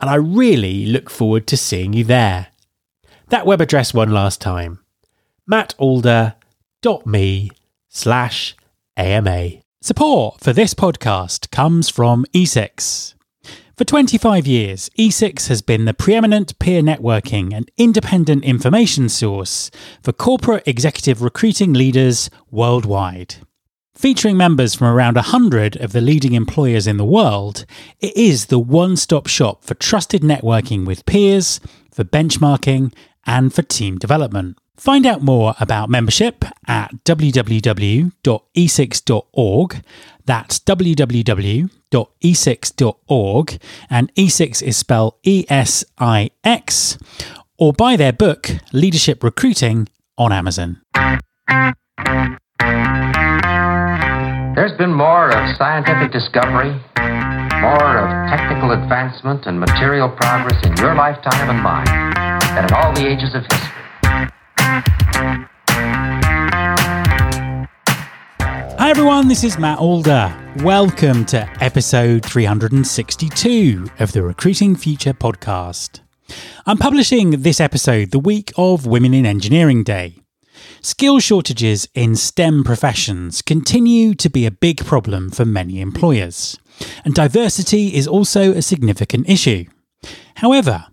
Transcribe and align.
and 0.00 0.10
I 0.10 0.16
really 0.16 0.86
look 0.86 1.10
forward 1.10 1.46
to 1.48 1.56
seeing 1.56 1.92
you 1.92 2.04
there. 2.04 2.48
That 3.28 3.46
web 3.46 3.60
address 3.60 3.94
one 3.94 4.10
last 4.10 4.40
time 4.40 4.80
mattalder.me 5.50 7.50
slash 7.88 8.56
AMA. 8.96 9.50
Support 9.80 10.40
for 10.40 10.52
this 10.52 10.74
podcast 10.74 11.50
comes 11.50 11.88
from 11.88 12.24
E6. 12.34 13.14
For 13.76 13.84
25 13.84 14.46
years, 14.46 14.88
E6 14.98 15.48
has 15.48 15.60
been 15.60 15.84
the 15.84 15.92
preeminent 15.92 16.58
peer 16.58 16.80
networking 16.80 17.54
and 17.54 17.70
independent 17.76 18.42
information 18.42 19.08
source 19.08 19.70
for 20.02 20.12
corporate 20.12 20.66
executive 20.66 21.20
recruiting 21.20 21.74
leaders 21.74 22.30
worldwide. 22.50 23.36
Featuring 23.96 24.36
members 24.36 24.74
from 24.74 24.88
around 24.88 25.14
100 25.14 25.76
of 25.76 25.92
the 25.92 26.02
leading 26.02 26.34
employers 26.34 26.86
in 26.86 26.98
the 26.98 27.04
world, 27.04 27.64
it 27.98 28.14
is 28.14 28.46
the 28.46 28.58
one 28.58 28.94
stop 28.94 29.26
shop 29.26 29.64
for 29.64 29.72
trusted 29.72 30.20
networking 30.20 30.84
with 30.84 31.06
peers, 31.06 31.60
for 31.90 32.04
benchmarking, 32.04 32.92
and 33.24 33.54
for 33.54 33.62
team 33.62 33.96
development. 33.96 34.58
Find 34.76 35.06
out 35.06 35.22
more 35.22 35.54
about 35.58 35.88
membership 35.88 36.44
at 36.68 36.94
www.e6.org. 37.04 38.12
That's 40.26 40.58
www.e6.org, 40.58 41.70
and 43.88 44.14
E6 44.14 44.62
is 44.62 44.76
spelled 44.76 45.14
E 45.22 45.46
S 45.48 45.84
I 45.96 46.30
X, 46.44 46.98
or 47.56 47.72
buy 47.72 47.96
their 47.96 48.12
book, 48.12 48.50
Leadership 48.74 49.24
Recruiting, 49.24 49.88
on 50.18 50.34
Amazon. 50.34 50.82
There's 54.76 54.88
been 54.88 54.94
more 54.94 55.30
of 55.30 55.56
scientific 55.56 56.12
discovery, 56.12 56.68
more 57.62 57.96
of 57.96 58.28
technical 58.28 58.72
advancement 58.72 59.46
and 59.46 59.58
material 59.58 60.10
progress 60.10 60.62
in 60.66 60.76
your 60.76 60.94
lifetime 60.94 61.48
and 61.48 61.62
mine 61.62 61.86
than 62.54 62.66
in 62.66 62.74
all 62.74 62.92
the 62.92 63.06
ages 63.06 63.34
of 63.34 63.40
history. 63.50 63.72
Hi 68.78 68.90
everyone, 68.90 69.28
this 69.28 69.44
is 69.44 69.58
Matt 69.58 69.78
Alder. 69.78 70.36
Welcome 70.56 71.24
to 71.26 71.48
episode 71.64 72.22
362 72.26 73.86
of 73.98 74.12
the 74.12 74.22
Recruiting 74.22 74.76
Future 74.76 75.14
podcast. 75.14 76.00
I'm 76.66 76.76
publishing 76.76 77.30
this 77.30 77.60
episode 77.62 78.10
the 78.10 78.18
week 78.18 78.52
of 78.58 78.84
Women 78.84 79.14
in 79.14 79.24
Engineering 79.24 79.84
Day. 79.84 80.25
Skill 80.80 81.18
shortages 81.20 81.88
in 81.94 82.16
STEM 82.16 82.64
professions 82.64 83.42
continue 83.42 84.14
to 84.14 84.30
be 84.30 84.46
a 84.46 84.50
big 84.50 84.84
problem 84.84 85.30
for 85.30 85.44
many 85.44 85.80
employers, 85.80 86.58
and 87.04 87.14
diversity 87.14 87.94
is 87.94 88.06
also 88.06 88.52
a 88.52 88.62
significant 88.62 89.28
issue. 89.28 89.64
However, 90.36 90.86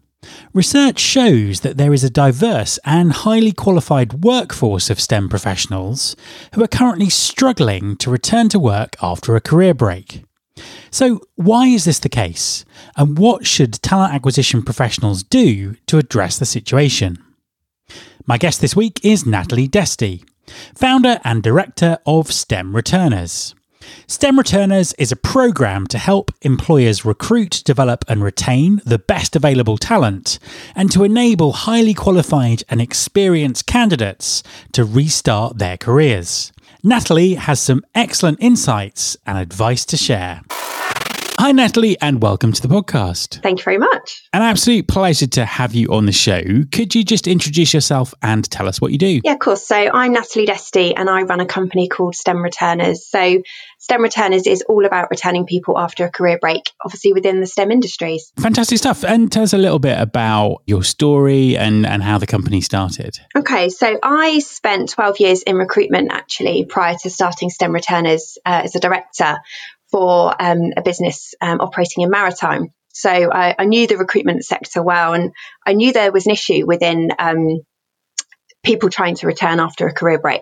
research 0.53 0.99
shows 0.99 1.61
that 1.61 1.77
there 1.77 1.93
is 1.93 2.03
a 2.03 2.09
diverse 2.09 2.79
and 2.85 3.11
highly 3.11 3.51
qualified 3.51 4.23
workforce 4.23 4.89
of 4.89 4.99
STEM 4.99 5.29
professionals 5.29 6.15
who 6.53 6.63
are 6.63 6.67
currently 6.67 7.09
struggling 7.09 7.95
to 7.97 8.09
return 8.09 8.49
to 8.49 8.59
work 8.59 8.95
after 9.01 9.35
a 9.35 9.41
career 9.41 9.73
break. 9.73 10.23
So, 10.91 11.21
why 11.35 11.67
is 11.67 11.85
this 11.85 11.99
the 11.99 12.09
case? 12.09 12.65
And 12.95 13.17
what 13.17 13.47
should 13.47 13.81
talent 13.81 14.13
acquisition 14.13 14.61
professionals 14.61 15.23
do 15.23 15.75
to 15.87 15.97
address 15.97 16.37
the 16.37 16.45
situation? 16.45 17.17
My 18.25 18.37
guest 18.37 18.61
this 18.61 18.73
week 18.73 19.03
is 19.03 19.25
Natalie 19.25 19.67
Desty, 19.67 20.23
founder 20.73 21.19
and 21.25 21.43
director 21.43 21.97
of 22.05 22.31
STEM 22.31 22.73
Returners. 22.73 23.53
STEM 24.07 24.37
Returners 24.37 24.93
is 24.93 25.11
a 25.11 25.17
program 25.17 25.85
to 25.87 25.97
help 25.97 26.31
employers 26.41 27.03
recruit, 27.03 27.61
develop, 27.65 28.05
and 28.07 28.23
retain 28.23 28.81
the 28.85 28.97
best 28.97 29.35
available 29.35 29.77
talent, 29.77 30.39
and 30.73 30.89
to 30.89 31.03
enable 31.03 31.51
highly 31.51 31.93
qualified 31.93 32.63
and 32.69 32.81
experienced 32.81 33.65
candidates 33.65 34.41
to 34.71 34.85
restart 34.85 35.57
their 35.57 35.75
careers. 35.75 36.53
Natalie 36.81 37.33
has 37.33 37.59
some 37.59 37.83
excellent 37.93 38.37
insights 38.41 39.17
and 39.25 39.37
advice 39.37 39.83
to 39.83 39.97
share. 39.97 40.43
Hi, 41.39 41.51
Natalie, 41.51 41.97
and 41.99 42.21
welcome 42.21 42.53
to 42.53 42.61
the 42.61 42.67
podcast. 42.67 43.41
Thank 43.41 43.59
you 43.59 43.63
very 43.63 43.77
much. 43.77 44.23
An 44.33 44.41
absolute 44.41 44.87
pleasure 44.87 45.27
to 45.27 45.45
have 45.45 45.73
you 45.73 45.87
on 45.87 46.05
the 46.05 46.11
show. 46.11 46.41
Could 46.71 46.95
you 46.95 47.03
just 47.03 47.27
introduce 47.27 47.73
yourself 47.73 48.13
and 48.21 48.49
tell 48.49 48.67
us 48.67 48.79
what 48.79 48.91
you 48.91 48.97
do? 48.97 49.19
Yeah, 49.23 49.33
of 49.33 49.39
course. 49.39 49.65
So, 49.65 49.75
I'm 49.75 50.13
Natalie 50.13 50.45
Desty, 50.45 50.93
and 50.95 51.09
I 51.09 51.23
run 51.23 51.39
a 51.39 51.45
company 51.45 51.89
called 51.89 52.15
STEM 52.15 52.41
Returners. 52.41 53.05
So, 53.05 53.41
STEM 53.79 54.01
Returners 54.01 54.47
is 54.47 54.61
all 54.69 54.85
about 54.85 55.09
returning 55.11 55.45
people 55.45 55.77
after 55.77 56.05
a 56.05 56.09
career 56.09 56.37
break, 56.39 56.71
obviously 56.85 57.11
within 57.11 57.41
the 57.41 57.47
STEM 57.47 57.71
industries. 57.71 58.31
Fantastic 58.39 58.77
stuff. 58.77 59.03
And 59.03 59.29
tell 59.29 59.43
us 59.43 59.51
a 59.51 59.57
little 59.57 59.79
bit 59.79 59.99
about 59.99 60.61
your 60.65 60.83
story 60.83 61.57
and, 61.57 61.85
and 61.85 62.01
how 62.03 62.19
the 62.19 62.27
company 62.27 62.61
started. 62.61 63.19
Okay, 63.35 63.67
so 63.69 63.99
I 64.01 64.39
spent 64.39 64.89
12 64.89 65.19
years 65.19 65.43
in 65.43 65.57
recruitment 65.57 66.13
actually 66.13 66.63
prior 66.63 66.95
to 67.01 67.09
starting 67.09 67.49
STEM 67.49 67.73
Returners 67.73 68.37
uh, 68.45 68.61
as 68.63 68.75
a 68.75 68.79
director 68.79 69.39
for 69.93 70.35
um, 70.41 70.73
a 70.75 70.81
business 70.81 71.35
um, 71.39 71.61
operating 71.61 72.01
in 72.01 72.09
maritime. 72.09 72.73
So 72.95 73.11
I, 73.11 73.53
I, 73.59 73.65
knew 73.65 73.85
the 73.85 73.97
recruitment 73.97 74.43
sector 74.43 74.81
well, 74.81 75.13
and 75.13 75.31
I 75.65 75.73
knew 75.73 75.93
there 75.93 76.11
was 76.11 76.25
an 76.25 76.31
issue 76.31 76.65
within 76.65 77.09
um, 77.19 77.59
people 78.63 78.89
trying 78.89 79.13
to 79.15 79.27
return 79.27 79.59
after 79.59 79.85
a 79.85 79.93
career 79.93 80.17
break. 80.17 80.41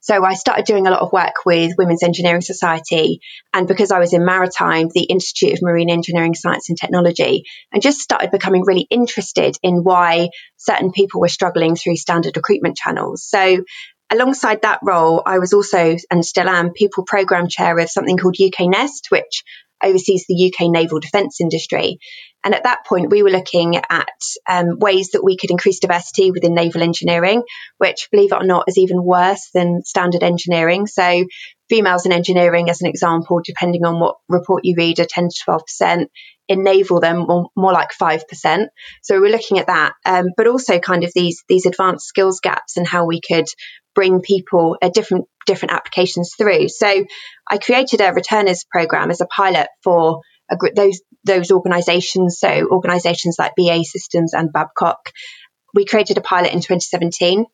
So 0.00 0.24
I 0.24 0.34
started 0.34 0.64
doing 0.64 0.88
a 0.88 0.90
lot 0.90 1.02
of 1.02 1.12
work 1.12 1.34
with 1.46 1.76
Women's 1.78 2.02
Engineering 2.02 2.40
Society, 2.40 3.20
and 3.54 3.68
because 3.68 3.92
I 3.92 4.00
was 4.00 4.12
in 4.12 4.24
maritime, 4.24 4.88
the 4.92 5.04
Institute 5.04 5.52
of 5.52 5.62
Marine 5.62 5.90
Engineering 5.90 6.34
Science 6.34 6.68
and 6.68 6.76
Technology, 6.76 7.44
and 7.72 7.80
just 7.80 8.00
started 8.00 8.32
becoming 8.32 8.64
really 8.66 8.88
interested 8.90 9.56
in 9.62 9.84
why 9.84 10.30
certain 10.56 10.90
people 10.90 11.20
were 11.20 11.28
struggling 11.28 11.76
through 11.76 11.94
standard 11.94 12.36
recruitment 12.36 12.76
channels. 12.76 13.22
So 13.22 13.64
alongside 14.10 14.62
that 14.62 14.80
role, 14.82 15.22
I 15.24 15.38
was 15.38 15.52
also 15.52 15.96
and 16.10 16.24
still 16.24 16.48
am 16.48 16.72
people 16.72 17.04
program 17.04 17.48
chair 17.48 17.78
of 17.78 17.90
something 17.90 18.16
called 18.16 18.36
UK 18.40 18.68
NEST, 18.68 19.06
which 19.10 19.44
oversees 19.82 20.26
the 20.28 20.52
UK 20.52 20.70
naval 20.70 21.00
defence 21.00 21.40
industry. 21.40 21.98
And 22.42 22.54
at 22.54 22.64
that 22.64 22.86
point, 22.86 23.10
we 23.10 23.22
were 23.22 23.30
looking 23.30 23.76
at 23.76 24.08
um, 24.48 24.78
ways 24.78 25.10
that 25.10 25.24
we 25.24 25.36
could 25.36 25.50
increase 25.50 25.80
diversity 25.80 26.30
within 26.30 26.54
naval 26.54 26.82
engineering, 26.82 27.42
which, 27.76 28.08
believe 28.10 28.32
it 28.32 28.36
or 28.36 28.46
not, 28.46 28.64
is 28.66 28.78
even 28.78 29.04
worse 29.04 29.50
than 29.52 29.82
standard 29.84 30.22
engineering. 30.22 30.86
So, 30.86 31.24
females 31.68 32.06
in 32.06 32.12
engineering, 32.12 32.70
as 32.70 32.80
an 32.80 32.88
example, 32.88 33.40
depending 33.44 33.84
on 33.84 34.00
what 34.00 34.16
report 34.28 34.64
you 34.64 34.74
read, 34.76 35.00
are 35.00 35.06
10 35.06 35.28
to 35.28 35.60
12%. 35.82 36.06
In 36.48 36.64
naval, 36.64 37.00
they're 37.00 37.14
more, 37.14 37.50
more 37.54 37.72
like 37.72 37.90
5%. 37.92 38.66
So, 39.02 39.20
we're 39.20 39.30
looking 39.30 39.58
at 39.58 39.66
that, 39.66 39.92
um, 40.06 40.28
but 40.34 40.46
also 40.46 40.78
kind 40.78 41.04
of 41.04 41.12
these, 41.14 41.44
these 41.46 41.66
advanced 41.66 42.06
skills 42.06 42.40
gaps 42.40 42.78
and 42.78 42.86
how 42.86 43.04
we 43.04 43.20
could 43.20 43.46
bring 43.94 44.20
people 44.20 44.76
a 44.82 44.90
different 44.90 45.26
different 45.46 45.72
applications 45.72 46.34
through. 46.36 46.68
So 46.68 47.04
I 47.48 47.58
created 47.58 48.00
a 48.00 48.12
returners 48.12 48.64
program 48.70 49.10
as 49.10 49.20
a 49.20 49.26
pilot 49.26 49.68
for 49.82 50.20
a, 50.50 50.56
those 50.74 51.00
those 51.24 51.50
organisations. 51.50 52.38
So 52.38 52.68
organisations 52.70 53.36
like 53.38 53.52
BAE 53.56 53.84
Systems 53.84 54.34
and 54.34 54.52
Babcock. 54.52 55.10
We 55.74 55.84
created 55.84 56.18
a 56.18 56.22
pilot 56.22 56.52
in 56.52 56.58
2017. 56.58 57.46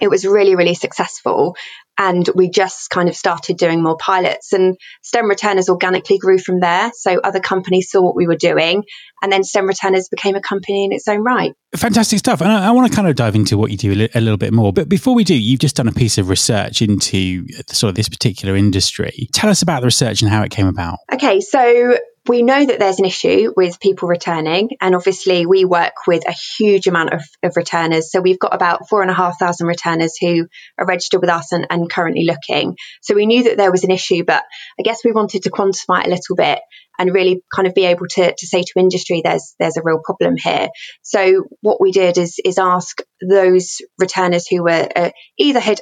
It 0.00 0.08
was 0.08 0.24
really, 0.24 0.56
really 0.56 0.74
successful. 0.74 1.56
And 1.98 2.28
we 2.34 2.50
just 2.50 2.90
kind 2.90 3.08
of 3.08 3.16
started 3.16 3.56
doing 3.56 3.82
more 3.82 3.96
pilots 3.96 4.52
and 4.52 4.76
STEM 5.02 5.28
returners 5.28 5.70
organically 5.70 6.18
grew 6.18 6.38
from 6.38 6.60
there. 6.60 6.90
So 6.94 7.18
other 7.24 7.40
companies 7.40 7.90
saw 7.90 8.02
what 8.02 8.14
we 8.14 8.26
were 8.26 8.36
doing 8.36 8.84
and 9.22 9.32
then 9.32 9.42
STEM 9.42 9.66
returners 9.66 10.08
became 10.10 10.34
a 10.34 10.42
company 10.42 10.84
in 10.84 10.92
its 10.92 11.08
own 11.08 11.22
right. 11.22 11.52
Fantastic 11.74 12.18
stuff. 12.18 12.42
And 12.42 12.52
I, 12.52 12.68
I 12.68 12.70
want 12.72 12.90
to 12.90 12.94
kind 12.94 13.08
of 13.08 13.16
dive 13.16 13.34
into 13.34 13.56
what 13.56 13.70
you 13.70 13.78
do 13.78 13.92
a, 13.92 13.94
li- 13.94 14.08
a, 14.14 14.20
little 14.20 14.36
bit 14.36 14.52
more. 14.52 14.74
But 14.74 14.90
before 14.90 15.14
we 15.14 15.24
do, 15.24 15.34
you've 15.34 15.60
just 15.60 15.76
done 15.76 15.88
a 15.88 15.92
piece 15.92 16.18
of 16.18 16.28
research 16.28 16.82
into 16.82 17.46
uh, 17.58 17.72
sort 17.72 17.88
of 17.88 17.94
this 17.94 18.10
particular 18.10 18.56
industry. 18.56 19.28
Tell 19.32 19.48
us 19.48 19.62
about 19.62 19.80
the 19.80 19.86
research 19.86 20.20
and 20.20 20.30
how 20.30 20.42
it 20.42 20.50
came 20.50 20.66
about. 20.66 20.98
Okay. 21.12 21.40
So 21.40 21.96
we 22.28 22.42
know 22.42 22.64
that 22.64 22.78
there's 22.78 22.98
an 22.98 23.04
issue 23.04 23.52
with 23.56 23.80
people 23.80 24.08
returning, 24.08 24.70
and 24.80 24.94
obviously 24.94 25.46
we 25.46 25.64
work 25.64 26.06
with 26.06 26.26
a 26.26 26.32
huge 26.32 26.86
amount 26.86 27.12
of, 27.12 27.22
of 27.42 27.56
returners. 27.56 28.10
So 28.10 28.20
we've 28.20 28.38
got 28.38 28.54
about 28.54 28.88
four 28.88 29.02
and 29.02 29.10
a 29.10 29.14
half 29.14 29.38
thousand 29.38 29.66
returners 29.66 30.16
who 30.20 30.46
are 30.78 30.86
registered 30.86 31.20
with 31.20 31.30
us 31.30 31.52
and, 31.52 31.66
and 31.70 31.90
currently 31.90 32.24
looking. 32.24 32.76
So 33.02 33.14
we 33.14 33.26
knew 33.26 33.44
that 33.44 33.56
there 33.56 33.70
was 33.70 33.84
an 33.84 33.90
issue, 33.90 34.24
but 34.24 34.42
I 34.78 34.82
guess 34.82 35.04
we 35.04 35.12
wanted 35.12 35.42
to 35.44 35.50
quantify 35.50 36.00
it 36.00 36.06
a 36.06 36.10
little 36.10 36.36
bit 36.36 36.60
and 36.98 37.14
really 37.14 37.42
kind 37.54 37.68
of 37.68 37.74
be 37.74 37.84
able 37.84 38.06
to, 38.08 38.34
to 38.34 38.46
say 38.46 38.62
to 38.62 38.72
industry 38.78 39.20
there's 39.22 39.54
there's 39.58 39.76
a 39.76 39.82
real 39.82 40.00
problem 40.02 40.36
here. 40.36 40.68
So 41.02 41.44
what 41.60 41.80
we 41.80 41.92
did 41.92 42.18
is 42.18 42.40
is 42.44 42.58
ask 42.58 42.98
those 43.20 43.78
returners 43.98 44.46
who 44.46 44.62
were 44.62 44.88
uh, 44.94 45.10
either 45.38 45.60
had 45.60 45.80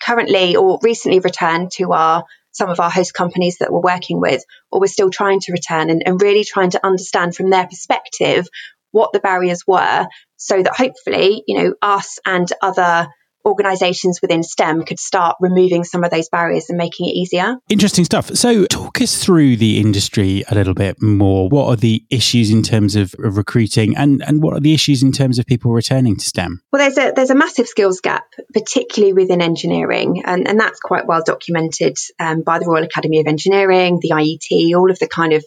currently 0.00 0.56
or 0.56 0.78
recently 0.82 1.20
returned 1.20 1.70
to 1.72 1.92
our 1.92 2.24
some 2.58 2.68
of 2.70 2.80
our 2.80 2.90
host 2.90 3.14
companies 3.14 3.58
that 3.58 3.72
we're 3.72 3.80
working 3.80 4.20
with, 4.20 4.42
or 4.70 4.80
we're 4.80 4.86
still 4.88 5.10
trying 5.10 5.40
to 5.40 5.52
return 5.52 5.88
and, 5.88 6.02
and 6.04 6.20
really 6.20 6.44
trying 6.44 6.70
to 6.70 6.84
understand 6.84 7.34
from 7.34 7.50
their 7.50 7.66
perspective 7.66 8.48
what 8.90 9.12
the 9.12 9.20
barriers 9.20 9.62
were 9.66 10.06
so 10.36 10.62
that 10.62 10.74
hopefully, 10.76 11.42
you 11.46 11.62
know, 11.62 11.74
us 11.80 12.18
and 12.26 12.48
other 12.60 13.08
organizations 13.44 14.20
within 14.20 14.42
STEM 14.42 14.84
could 14.84 14.98
start 14.98 15.36
removing 15.40 15.84
some 15.84 16.04
of 16.04 16.10
those 16.10 16.28
barriers 16.28 16.66
and 16.68 16.76
making 16.76 17.08
it 17.08 17.12
easier. 17.12 17.56
Interesting 17.68 18.04
stuff. 18.04 18.34
So, 18.36 18.66
talk 18.66 19.00
us 19.00 19.22
through 19.22 19.56
the 19.56 19.80
industry 19.80 20.44
a 20.48 20.54
little 20.54 20.74
bit 20.74 21.00
more. 21.00 21.48
What 21.48 21.68
are 21.68 21.76
the 21.76 22.04
issues 22.10 22.50
in 22.50 22.62
terms 22.62 22.96
of, 22.96 23.14
recruiting 23.18 23.96
and, 23.96 24.22
and 24.26 24.42
what 24.42 24.54
are 24.54 24.60
the 24.60 24.74
issues 24.74 25.02
in 25.02 25.12
terms 25.12 25.38
of 25.38 25.46
people 25.46 25.72
returning 25.72 26.16
to 26.16 26.24
STEM? 26.24 26.60
Well, 26.72 26.80
there's 26.80 26.98
a 26.98 27.12
there's 27.14 27.30
a 27.30 27.34
massive 27.34 27.66
skills 27.66 28.00
gap, 28.00 28.24
particularly 28.52 29.12
within 29.12 29.40
engineering, 29.40 30.22
and, 30.24 30.48
and 30.48 30.58
that's 30.58 30.80
quite 30.80 31.06
well 31.06 31.22
documented 31.24 31.96
um, 32.18 32.42
by 32.42 32.58
the 32.58 32.66
Royal 32.66 32.84
Academy 32.84 33.20
of 33.20 33.26
Engineering, 33.26 33.98
the 34.00 34.10
IET, 34.10 34.76
all 34.76 34.90
of 34.90 34.98
the 34.98 35.08
kind 35.08 35.32
of 35.32 35.44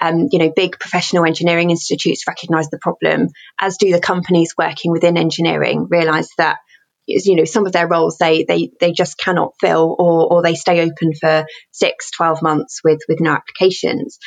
um, 0.00 0.28
you 0.32 0.38
know, 0.38 0.52
big 0.54 0.78
professional 0.78 1.24
engineering 1.24 1.70
institutes 1.70 2.26
recognise 2.26 2.68
the 2.68 2.78
problem, 2.78 3.28
as 3.58 3.76
do 3.76 3.92
the 3.92 4.00
companies 4.00 4.54
working 4.58 4.90
within 4.90 5.16
engineering 5.16 5.86
realise 5.88 6.28
that 6.38 6.58
you 7.06 7.36
know 7.36 7.44
some 7.44 7.66
of 7.66 7.72
their 7.72 7.88
roles 7.88 8.18
they 8.18 8.44
they 8.44 8.70
they 8.80 8.92
just 8.92 9.18
cannot 9.18 9.52
fill 9.60 9.94
or 9.98 10.32
or 10.32 10.42
they 10.42 10.54
stay 10.54 10.80
open 10.80 11.12
for 11.14 11.44
six 11.70 12.10
12 12.12 12.42
months 12.42 12.80
with 12.84 13.00
with 13.08 13.20
no 13.20 13.32
applications 13.32 14.18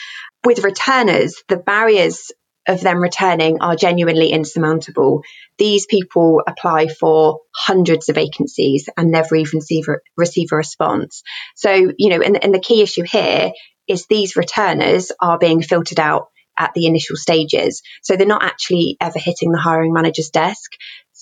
with 0.46 0.64
returners 0.64 1.42
the 1.48 1.58
barriers 1.58 2.32
of 2.68 2.82
them 2.82 2.98
returning 2.98 3.62
are 3.62 3.76
genuinely 3.76 4.30
insurmountable 4.30 5.22
these 5.58 5.86
people 5.86 6.42
apply 6.48 6.88
for 6.88 7.40
hundreds 7.56 8.10
of 8.10 8.16
vacancies 8.16 8.90
and 8.98 9.12
never 9.12 9.36
even 9.36 9.60
receive, 9.60 9.86
receive 10.18 10.50
a 10.52 10.56
response 10.56 11.22
so 11.56 11.72
you 11.98 12.10
know 12.10 12.22
and, 12.22 12.44
and 12.44 12.54
the 12.54 12.60
key 12.60 12.82
issue 12.82 13.04
here 13.04 13.52
is 13.88 14.08
these 14.08 14.36
returners 14.36 15.12
are 15.22 15.38
being 15.38 15.62
filtered 15.62 16.00
out 16.00 16.28
at 16.58 16.72
the 16.74 16.86
initial 16.86 17.16
stages. 17.16 17.82
So 18.02 18.16
they're 18.16 18.26
not 18.26 18.44
actually 18.44 18.98
ever 19.02 19.20
hitting 19.20 19.52
the 19.52 19.60
hiring 19.60 19.94
manager's 19.94 20.30
desk. 20.30 20.72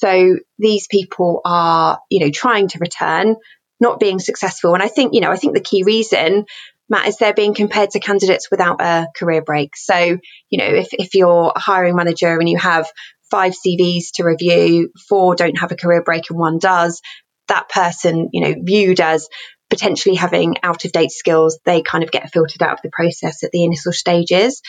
So 0.04 0.38
these 0.60 0.88
people 0.88 1.40
are, 1.46 2.00
you 2.10 2.20
know, 2.20 2.30
trying 2.30 2.68
to 2.70 2.80
return, 2.80 3.38
not 3.80 4.02
being 4.02 4.20
successful. 4.20 4.74
And 4.74 4.84
I 4.84 4.90
think, 4.90 5.14
you 5.14 5.22
know, 5.22 5.32
I 5.32 5.38
think 5.38 5.54
the 5.54 5.62
key 5.62 5.84
reason, 5.84 6.46
Matt, 6.90 7.08
is 7.08 7.16
they're 7.16 7.34
being 7.34 7.54
compared 7.54 7.92
to 7.92 8.02
candidates 8.02 8.52
without 8.52 8.82
a 8.82 9.08
career 9.16 9.42
break. 9.42 9.78
So, 9.78 10.18
you 10.50 10.58
know, 10.58 10.66
if, 10.66 10.90
if 10.92 11.16
you're 11.16 11.54
a 11.56 11.60
hiring 11.60 11.96
manager 11.96 12.38
and 12.38 12.50
you 12.50 12.58
have 12.58 12.92
five 13.32 13.54
CVs 13.54 14.08
to 14.16 14.26
review, 14.26 14.90
four 15.08 15.36
don't 15.36 15.58
have 15.58 15.72
a 15.72 15.78
career 15.78 16.04
break 16.04 16.30
and 16.30 16.38
one 16.38 16.60
does, 16.60 17.02
that 17.48 17.70
person, 17.70 18.28
you 18.34 18.42
know, 18.42 18.56
viewed 18.62 19.00
as 19.00 19.30
potentially 19.70 20.16
having 20.16 20.56
out 20.64 20.84
of 20.84 20.92
date 20.92 21.12
skills, 21.12 21.60
they 21.64 21.82
kind 21.82 22.04
of 22.04 22.12
get 22.12 22.30
filtered 22.30 22.62
out 22.62 22.74
of 22.74 22.82
the 22.84 22.92
process 22.92 23.42
at 23.46 23.52
the 23.52 23.64
initial 23.64 23.94
stages. 23.94 24.62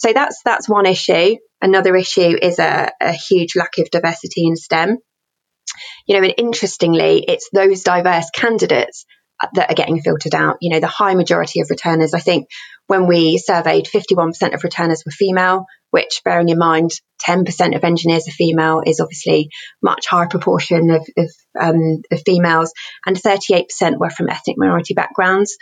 So 0.00 0.14
that's 0.14 0.40
that's 0.44 0.68
one 0.68 0.86
issue. 0.86 1.36
Another 1.60 1.94
issue 1.94 2.34
is 2.40 2.58
a, 2.58 2.90
a 3.02 3.12
huge 3.12 3.54
lack 3.54 3.76
of 3.78 3.90
diversity 3.90 4.46
in 4.46 4.56
STEM. 4.56 4.96
You 6.06 6.16
know, 6.16 6.24
and 6.24 6.34
interestingly, 6.38 7.22
it's 7.28 7.50
those 7.52 7.82
diverse 7.82 8.30
candidates 8.34 9.04
that 9.54 9.70
are 9.70 9.74
getting 9.74 10.00
filtered 10.00 10.34
out. 10.34 10.56
You 10.62 10.70
know, 10.70 10.80
the 10.80 10.86
high 10.86 11.14
majority 11.14 11.60
of 11.60 11.68
returners, 11.68 12.14
I 12.14 12.18
think 12.18 12.48
when 12.86 13.06
we 13.06 13.36
surveyed, 13.36 13.86
51% 13.86 14.54
of 14.54 14.64
returners 14.64 15.02
were 15.04 15.12
female, 15.12 15.66
which 15.90 16.22
bearing 16.24 16.48
in 16.48 16.58
mind 16.58 16.92
10% 17.26 17.76
of 17.76 17.84
engineers 17.84 18.26
are 18.26 18.32
female 18.32 18.82
is 18.84 19.00
obviously 19.00 19.50
much 19.82 20.06
higher 20.06 20.28
proportion 20.28 20.90
of, 20.90 21.06
of, 21.18 21.30
um, 21.60 22.02
of 22.10 22.22
females, 22.24 22.72
and 23.04 23.16
38% 23.16 23.98
were 23.98 24.10
from 24.10 24.30
ethnic 24.30 24.56
minority 24.58 24.94
backgrounds 24.94 25.56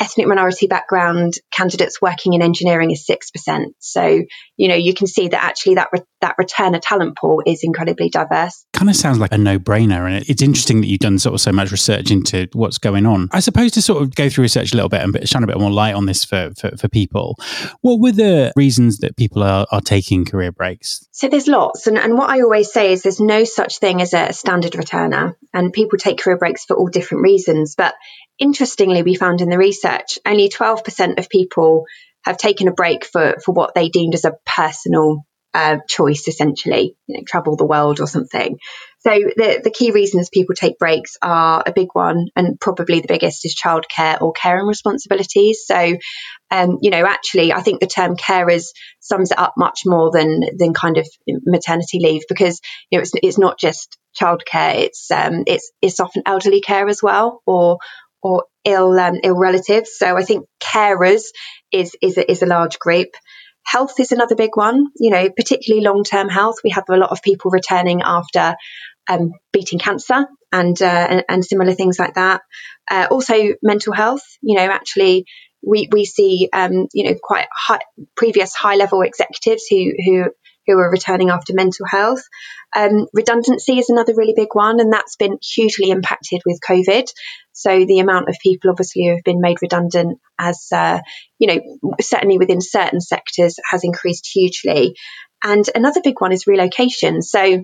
ethnic 0.00 0.26
minority 0.26 0.66
background 0.66 1.34
candidates 1.50 2.00
working 2.00 2.34
in 2.34 2.42
engineering 2.42 2.90
is 2.90 3.06
6%. 3.06 3.66
So, 3.78 4.22
you 4.56 4.68
know, 4.68 4.74
you 4.74 4.94
can 4.94 5.06
see 5.06 5.28
that 5.28 5.42
actually 5.42 5.76
that 5.76 5.88
re- 5.92 6.02
that 6.20 6.36
returner 6.40 6.80
talent 6.82 7.16
pool 7.16 7.42
is 7.44 7.60
incredibly 7.62 8.08
diverse. 8.08 8.64
Kind 8.78 8.90
of 8.90 8.94
sounds 8.94 9.18
like 9.18 9.32
a 9.32 9.38
no-brainer 9.38 10.06
and 10.06 10.24
it's 10.28 10.40
interesting 10.40 10.80
that 10.80 10.86
you've 10.86 11.00
done 11.00 11.18
sort 11.18 11.34
of 11.34 11.40
so 11.40 11.50
much 11.50 11.72
research 11.72 12.12
into 12.12 12.46
what's 12.52 12.78
going 12.78 13.06
on. 13.06 13.28
I 13.32 13.40
suppose 13.40 13.72
to 13.72 13.82
sort 13.82 14.00
of 14.00 14.14
go 14.14 14.28
through 14.28 14.42
research 14.42 14.72
a 14.72 14.76
little 14.76 14.88
bit 14.88 15.02
and 15.02 15.28
shine 15.28 15.42
a 15.42 15.48
bit 15.48 15.58
more 15.58 15.72
light 15.72 15.96
on 15.96 16.06
this 16.06 16.24
for, 16.24 16.52
for, 16.56 16.76
for 16.76 16.86
people, 16.86 17.34
what 17.80 17.98
were 17.98 18.12
the 18.12 18.52
reasons 18.54 18.98
that 18.98 19.16
people 19.16 19.42
are, 19.42 19.66
are 19.72 19.80
taking 19.80 20.24
career 20.24 20.52
breaks? 20.52 21.04
So 21.10 21.28
there's 21.28 21.48
lots 21.48 21.88
and, 21.88 21.98
and 21.98 22.16
what 22.16 22.30
I 22.30 22.42
always 22.42 22.72
say 22.72 22.92
is 22.92 23.02
there's 23.02 23.18
no 23.18 23.42
such 23.42 23.80
thing 23.80 24.00
as 24.00 24.14
a 24.14 24.32
standard 24.32 24.74
returner 24.74 25.34
and 25.52 25.72
people 25.72 25.98
take 25.98 26.20
career 26.20 26.38
breaks 26.38 26.64
for 26.64 26.76
all 26.76 26.86
different 26.86 27.24
reasons. 27.24 27.74
But 27.74 27.96
interestingly, 28.38 29.02
we 29.02 29.16
found 29.16 29.40
in 29.40 29.48
the 29.48 29.58
research 29.58 30.20
only 30.24 30.50
12% 30.50 31.18
of 31.18 31.28
people 31.28 31.86
have 32.22 32.36
taken 32.36 32.68
a 32.68 32.72
break 32.72 33.04
for, 33.04 33.40
for 33.44 33.50
what 33.50 33.74
they 33.74 33.88
deemed 33.88 34.14
as 34.14 34.24
a 34.24 34.36
personal 34.46 35.24
uh, 35.54 35.78
choice, 35.88 36.28
essentially, 36.28 36.94
you 37.06 37.16
know, 37.16 37.22
travel 37.26 37.56
the 37.56 37.66
world 37.66 38.00
or 38.00 38.06
something. 38.06 38.58
So 39.00 39.10
the, 39.10 39.60
the 39.62 39.70
key 39.70 39.92
reasons 39.92 40.28
people 40.28 40.54
take 40.54 40.78
breaks 40.78 41.16
are 41.22 41.62
a 41.64 41.72
big 41.72 41.88
one, 41.92 42.26
and 42.36 42.58
probably 42.60 43.00
the 43.00 43.08
biggest 43.08 43.44
is 43.44 43.54
childcare 43.54 44.20
or 44.20 44.32
caring 44.32 44.66
responsibilities. 44.66 45.62
So, 45.64 45.96
um, 46.50 46.78
you 46.82 46.90
know, 46.90 47.06
actually, 47.06 47.52
I 47.52 47.62
think 47.62 47.80
the 47.80 47.86
term 47.86 48.16
carers 48.16 48.66
sums 49.00 49.30
it 49.30 49.38
up 49.38 49.54
much 49.56 49.82
more 49.86 50.10
than 50.10 50.40
than 50.58 50.74
kind 50.74 50.98
of 50.98 51.06
maternity 51.46 52.00
leave 52.00 52.22
because 52.28 52.60
you 52.90 52.98
know 52.98 53.02
it's 53.02 53.12
it's 53.22 53.38
not 53.38 53.58
just 53.58 53.96
childcare; 54.20 54.74
it's 54.76 55.10
um, 55.10 55.44
it's 55.46 55.70
it's 55.80 56.00
often 56.00 56.22
elderly 56.26 56.60
care 56.60 56.88
as 56.88 57.02
well, 57.02 57.42
or 57.46 57.78
or 58.22 58.44
ill 58.64 58.98
um, 58.98 59.16
ill 59.22 59.36
relatives. 59.36 59.90
So 59.96 60.16
I 60.16 60.22
think 60.24 60.46
carers 60.60 61.24
is 61.72 61.94
is 62.02 62.18
a, 62.18 62.30
is 62.30 62.42
a 62.42 62.46
large 62.46 62.78
group. 62.78 63.08
Health 63.72 64.00
is 64.00 64.12
another 64.12 64.34
big 64.34 64.56
one. 64.56 64.86
You 64.96 65.10
know, 65.10 65.30
particularly 65.30 65.84
long 65.84 66.04
term 66.04 66.28
health. 66.28 66.56
We 66.64 66.70
have 66.70 66.84
a 66.88 66.96
lot 66.96 67.10
of 67.10 67.22
people 67.22 67.50
returning 67.50 68.02
after 68.02 68.56
um, 69.08 69.32
beating 69.52 69.78
cancer 69.78 70.26
and, 70.52 70.80
uh, 70.80 71.06
and, 71.10 71.24
and 71.28 71.44
similar 71.44 71.74
things 71.74 71.98
like 71.98 72.14
that. 72.14 72.40
Uh, 72.90 73.06
also, 73.10 73.34
mental 73.62 73.92
health. 73.92 74.24
You 74.42 74.56
know, 74.56 74.70
actually. 74.70 75.26
We, 75.60 75.88
we 75.90 76.04
see 76.04 76.48
um, 76.52 76.86
you 76.94 77.02
know 77.02 77.16
quite 77.20 77.48
high, 77.52 77.80
previous 78.16 78.54
high 78.54 78.76
level 78.76 79.02
executives 79.02 79.64
who 79.68 79.92
who 80.04 80.26
who 80.68 80.78
are 80.78 80.90
returning 80.90 81.30
after 81.30 81.54
mental 81.54 81.86
health. 81.86 82.22
Um, 82.76 83.06
redundancy 83.12 83.78
is 83.78 83.88
another 83.88 84.14
really 84.14 84.34
big 84.36 84.48
one, 84.52 84.78
and 84.78 84.92
that's 84.92 85.16
been 85.16 85.38
hugely 85.42 85.90
impacted 85.90 86.42
with 86.46 86.60
COVID. 86.60 87.08
So 87.52 87.84
the 87.86 87.98
amount 87.98 88.28
of 88.28 88.36
people, 88.40 88.70
obviously, 88.70 89.06
who 89.06 89.14
have 89.14 89.24
been 89.24 89.40
made 89.40 89.62
redundant, 89.62 90.18
as 90.38 90.68
uh, 90.70 91.00
you 91.38 91.48
know, 91.48 91.94
certainly 92.00 92.38
within 92.38 92.60
certain 92.60 93.00
sectors, 93.00 93.56
has 93.68 93.82
increased 93.82 94.28
hugely. 94.32 94.94
And 95.42 95.68
another 95.74 96.00
big 96.02 96.20
one 96.20 96.32
is 96.32 96.46
relocation. 96.46 97.22
So 97.22 97.62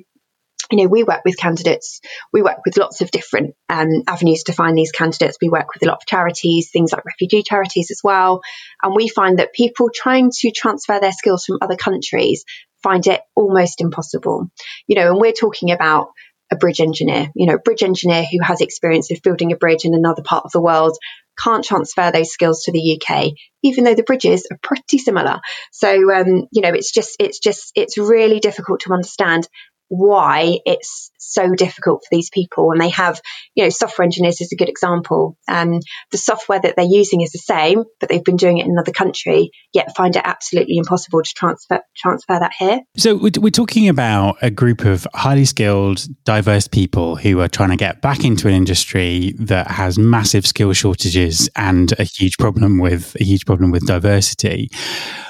you 0.70 0.78
know, 0.78 0.88
we 0.88 1.04
work 1.04 1.22
with 1.24 1.36
candidates. 1.36 2.00
We 2.32 2.42
work 2.42 2.58
with 2.64 2.78
lots 2.78 3.00
of 3.00 3.10
different 3.10 3.54
um, 3.68 4.02
avenues 4.08 4.44
to 4.44 4.52
find 4.52 4.76
these 4.76 4.92
candidates. 4.92 5.36
We 5.40 5.48
work 5.48 5.66
with 5.74 5.82
a 5.82 5.86
lot 5.86 5.98
of 5.98 6.06
charities, 6.06 6.70
things 6.72 6.92
like 6.92 7.04
refugee 7.04 7.42
charities 7.42 7.90
as 7.90 8.00
well. 8.02 8.40
And 8.82 8.94
we 8.94 9.08
find 9.08 9.38
that 9.38 9.52
people 9.52 9.90
trying 9.94 10.30
to 10.38 10.50
transfer 10.50 10.98
their 11.00 11.12
skills 11.12 11.44
from 11.44 11.58
other 11.60 11.76
countries 11.76 12.44
find 12.84 13.06
it 13.08 13.22
almost 13.34 13.80
impossible. 13.80 14.50
You 14.86 14.96
know, 14.96 15.10
and 15.10 15.20
we're 15.20 15.32
talking 15.32 15.72
about 15.72 16.08
a 16.52 16.56
bridge 16.56 16.80
engineer, 16.80 17.30
you 17.34 17.46
know, 17.46 17.58
bridge 17.58 17.82
engineer 17.82 18.24
who 18.30 18.38
has 18.42 18.60
experience 18.60 19.10
of 19.10 19.22
building 19.22 19.52
a 19.52 19.56
bridge 19.56 19.84
in 19.84 19.94
another 19.94 20.22
part 20.22 20.44
of 20.44 20.52
the 20.52 20.60
world 20.60 20.96
can't 21.42 21.64
transfer 21.64 22.10
those 22.12 22.30
skills 22.30 22.64
to 22.64 22.72
the 22.72 23.00
UK, 23.00 23.32
even 23.62 23.84
though 23.84 23.94
the 23.94 24.02
bridges 24.02 24.46
are 24.50 24.58
pretty 24.62 24.98
similar. 24.98 25.40
So, 25.72 26.12
um, 26.14 26.46
you 26.52 26.62
know, 26.62 26.70
it's 26.70 26.92
just, 26.92 27.16
it's 27.18 27.38
just, 27.38 27.72
it's 27.74 27.98
really 27.98 28.40
difficult 28.40 28.80
to 28.80 28.92
understand 28.92 29.48
why 29.88 30.58
it's 30.64 31.10
so 31.18 31.54
difficult 31.54 32.02
for 32.02 32.14
these 32.14 32.30
people. 32.30 32.70
And 32.70 32.80
they 32.80 32.90
have, 32.90 33.20
you 33.54 33.64
know, 33.64 33.70
software 33.70 34.04
engineers 34.04 34.40
is 34.40 34.52
a 34.52 34.56
good 34.56 34.68
example. 34.68 35.36
Um, 35.48 35.80
the 36.10 36.18
software 36.18 36.60
that 36.60 36.76
they're 36.76 36.84
using 36.84 37.20
is 37.20 37.32
the 37.32 37.38
same, 37.38 37.84
but 38.00 38.08
they've 38.08 38.24
been 38.24 38.36
doing 38.36 38.58
it 38.58 38.66
in 38.66 38.72
another 38.72 38.92
country, 38.92 39.50
yet 39.72 39.96
find 39.96 40.16
it 40.16 40.22
absolutely 40.24 40.76
impossible 40.76 41.22
to 41.22 41.32
transfer 41.34 41.80
transfer 41.96 42.38
that 42.38 42.52
here. 42.58 42.80
So 42.96 43.16
we're 43.16 43.50
talking 43.50 43.88
about 43.88 44.36
a 44.42 44.50
group 44.50 44.84
of 44.84 45.06
highly 45.14 45.44
skilled, 45.44 46.06
diverse 46.24 46.68
people 46.68 47.16
who 47.16 47.40
are 47.40 47.48
trying 47.48 47.70
to 47.70 47.76
get 47.76 48.00
back 48.02 48.24
into 48.24 48.48
an 48.48 48.54
industry 48.54 49.34
that 49.38 49.70
has 49.70 49.98
massive 49.98 50.46
skill 50.46 50.72
shortages 50.72 51.48
and 51.56 51.92
a 51.98 52.04
huge 52.04 52.36
problem 52.38 52.78
with 52.78 53.16
a 53.20 53.24
huge 53.24 53.46
problem 53.46 53.70
with 53.70 53.86
diversity. 53.86 54.70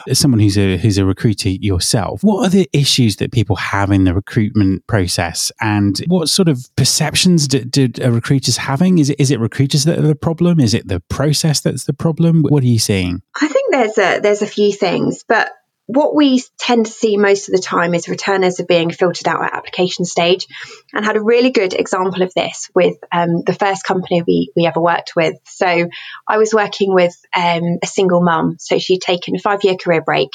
As 0.07 0.19
someone 0.19 0.41
who's 0.41 0.59
a 0.59 0.77
who's 0.77 0.99
a 0.99 1.05
recruiter 1.05 1.49
yourself, 1.49 2.23
what 2.23 2.47
are 2.47 2.51
the 2.51 2.69
issues 2.73 3.17
that 3.17 3.33
people 3.33 3.57
have 3.57 3.91
in 3.91 4.05
the 4.05 4.15
recruitment 4.15 4.44
process, 4.87 5.53
and 5.61 5.99
what 6.09 6.29
sort 6.29 6.49
of 6.49 6.69
perceptions 6.77 7.49
do, 7.49 7.65
do 7.65 8.11
recruiters 8.11 8.57
having? 8.57 8.99
Is 8.99 9.11
it 9.11 9.21
is 9.21 9.31
it 9.31 9.41
recruiters 9.41 9.85
that 9.85 9.99
are 9.99 10.03
the 10.03 10.15
problem? 10.15 10.61
Is 10.61 10.75
it 10.75 10.89
the 10.89 11.01
process 11.01 11.61
that's 11.61 11.85
the 11.85 11.95
problem? 11.95 12.43
What 12.43 12.63
are 12.63 12.67
you 12.67 12.79
seeing? 12.79 13.23
I 13.41 13.49
think 13.49 13.73
there's 13.73 13.99
a 13.99 14.21
there's 14.21 14.43
a 14.43 14.47
few 14.47 14.73
things, 14.73 15.25
but 15.27 15.51
what 15.87 16.15
we 16.15 16.43
tend 16.59 16.87
to 16.87 16.93
see 16.93 17.17
most 17.17 17.49
of 17.49 17.55
the 17.55 17.61
time 17.61 17.95
is 17.95 18.09
returners 18.09 18.59
are 18.59 18.65
being 18.65 18.91
filtered 18.91 19.29
out 19.29 19.45
at 19.45 19.55
application 19.55 20.05
stage 20.07 20.47
and 20.95 21.05
had 21.05 21.17
a 21.17 21.23
really 21.23 21.51
good 21.51 21.75
example 21.75 22.23
of 22.23 22.33
this 22.35 22.71
with 22.75 22.97
um, 23.13 23.43
the 23.45 23.53
first 23.53 23.85
company 23.85 24.23
we, 24.27 24.51
we 24.57 24.67
ever 24.67 24.81
worked 24.81 25.13
with. 25.15 25.35
So 25.45 25.89
I 26.27 26.39
was 26.39 26.55
working 26.55 26.95
with 26.95 27.15
um, 27.37 27.79
a 27.83 27.87
single 27.87 28.23
mum. 28.23 28.57
So 28.59 28.79
she'd 28.79 29.03
taken 29.03 29.37
a 29.37 29.39
five 29.39 29.63
year 29.63 29.77
career 29.77 30.01
break 30.01 30.31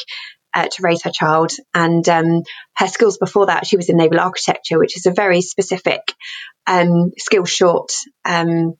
uh, 0.55 0.67
to 0.67 0.81
raise 0.81 1.03
her 1.03 1.11
child. 1.13 1.51
And 1.73 2.07
um, 2.09 2.43
her 2.75 2.87
skills 2.87 3.17
before 3.17 3.47
that, 3.47 3.65
she 3.65 3.77
was 3.77 3.89
in 3.89 3.97
naval 3.97 4.19
architecture, 4.19 4.79
which 4.79 4.97
is 4.97 5.05
a 5.05 5.11
very 5.11 5.41
specific 5.41 6.01
um, 6.67 7.11
skill 7.17 7.45
short 7.45 7.91
um, 8.25 8.75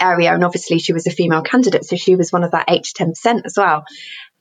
area. 0.00 0.32
And 0.34 0.44
obviously, 0.44 0.78
she 0.78 0.92
was 0.92 1.06
a 1.06 1.10
female 1.10 1.42
candidate, 1.42 1.84
so 1.84 1.96
she 1.96 2.16
was 2.16 2.32
one 2.32 2.44
of 2.44 2.52
that 2.52 2.66
8 2.68 2.82
to 2.84 3.04
10% 3.04 3.42
as 3.44 3.54
well. 3.56 3.84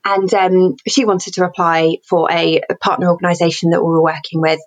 And 0.04 0.34
um, 0.34 0.76
she 0.88 1.06
wanted 1.06 1.36
to 1.36 1.46
apply 1.46 1.98
for 2.10 2.32
a, 2.32 2.62
a 2.70 2.76
partner 2.76 3.10
organisation 3.12 3.70
that 3.70 3.82
we 3.82 3.90
were 3.90 4.04
working 4.04 4.42
with. 4.42 4.60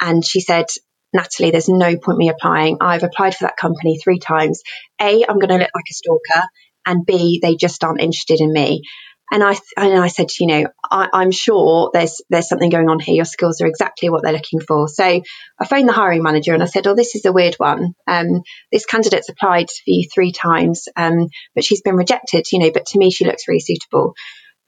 And 0.00 0.24
she 0.24 0.40
said, 0.40 0.66
Natalie, 1.12 1.50
there's 1.50 1.68
no 1.68 1.96
point 1.96 2.18
me 2.18 2.28
applying. 2.28 2.78
I've 2.80 3.02
applied 3.02 3.34
for 3.34 3.44
that 3.44 3.56
company 3.56 3.98
three 3.98 4.18
times. 4.18 4.62
A, 5.00 5.24
I'm 5.28 5.38
going 5.38 5.48
to 5.48 5.56
look 5.56 5.70
like 5.74 5.84
a 5.90 5.94
stalker. 5.94 6.46
And 6.84 7.04
B, 7.04 7.40
they 7.42 7.56
just 7.56 7.82
aren't 7.82 8.00
interested 8.00 8.40
in 8.40 8.52
me. 8.52 8.82
And 9.30 9.42
I 9.42 9.56
and 9.76 9.98
I 9.98 10.06
said, 10.06 10.28
you 10.38 10.46
know, 10.46 10.66
I, 10.88 11.08
am 11.22 11.32
sure 11.32 11.90
there's 11.92 12.20
there's 12.30 12.48
something 12.48 12.70
going 12.70 12.88
on 12.88 13.00
here. 13.00 13.16
Your 13.16 13.24
skills 13.24 13.60
are 13.60 13.66
exactly 13.66 14.08
what 14.08 14.22
they're 14.22 14.32
looking 14.32 14.60
for. 14.60 14.88
So 14.88 15.04
I 15.04 15.66
phoned 15.66 15.88
the 15.88 15.92
hiring 15.92 16.22
manager 16.22 16.54
and 16.54 16.62
I 16.62 16.66
said, 16.66 16.86
oh, 16.86 16.94
this 16.94 17.16
is 17.16 17.24
a 17.24 17.32
weird 17.32 17.56
one. 17.56 17.94
Um, 18.06 18.42
this 18.70 18.86
candidate's 18.86 19.28
applied 19.28 19.68
for 19.68 19.90
you 19.90 20.08
three 20.12 20.30
times, 20.30 20.88
um, 20.96 21.28
but 21.54 21.64
she's 21.64 21.82
been 21.82 21.96
rejected. 21.96 22.46
You 22.52 22.60
know, 22.60 22.70
but 22.72 22.86
to 22.86 22.98
me, 22.98 23.10
she 23.10 23.24
looks 23.24 23.48
really 23.48 23.60
suitable. 23.60 24.14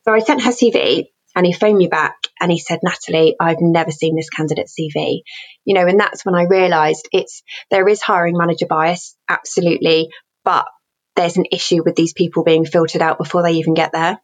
So 0.05 0.13
I 0.13 0.21
sent 0.21 0.43
her 0.43 0.51
CV 0.51 1.07
and 1.37 1.47
he 1.47 1.53
phoned 1.53 1.79
me 1.79 1.87
back 1.87 2.17
and 2.41 2.51
he 2.51 2.59
said, 2.59 2.81
Natalie, 2.83 3.37
I've 3.39 3.61
never 3.61 3.93
seen 3.93 4.17
this 4.17 4.31
candidate's 4.31 4.75
CV. 4.75 5.21
You 5.65 5.75
know, 5.75 5.87
and 5.87 6.01
that's 6.01 6.25
when 6.25 6.35
I 6.35 6.45
realized 6.45 7.09
it's, 7.13 7.43
there 7.71 7.87
is 7.87 8.03
hiring 8.03 8.37
manager 8.37 8.67
bias, 8.67 9.17
absolutely, 9.29 10.09
but 10.45 10.67
there's 11.15 11.37
an 11.37 11.47
issue 11.53 11.83
with 11.85 11.95
these 11.95 12.13
people 12.13 12.43
being 12.43 12.65
filtered 12.65 13.03
out 13.03 13.19
before 13.19 13.43
they 13.43 13.53
even 13.53 13.75
get 13.75 13.93
there. 13.93 14.19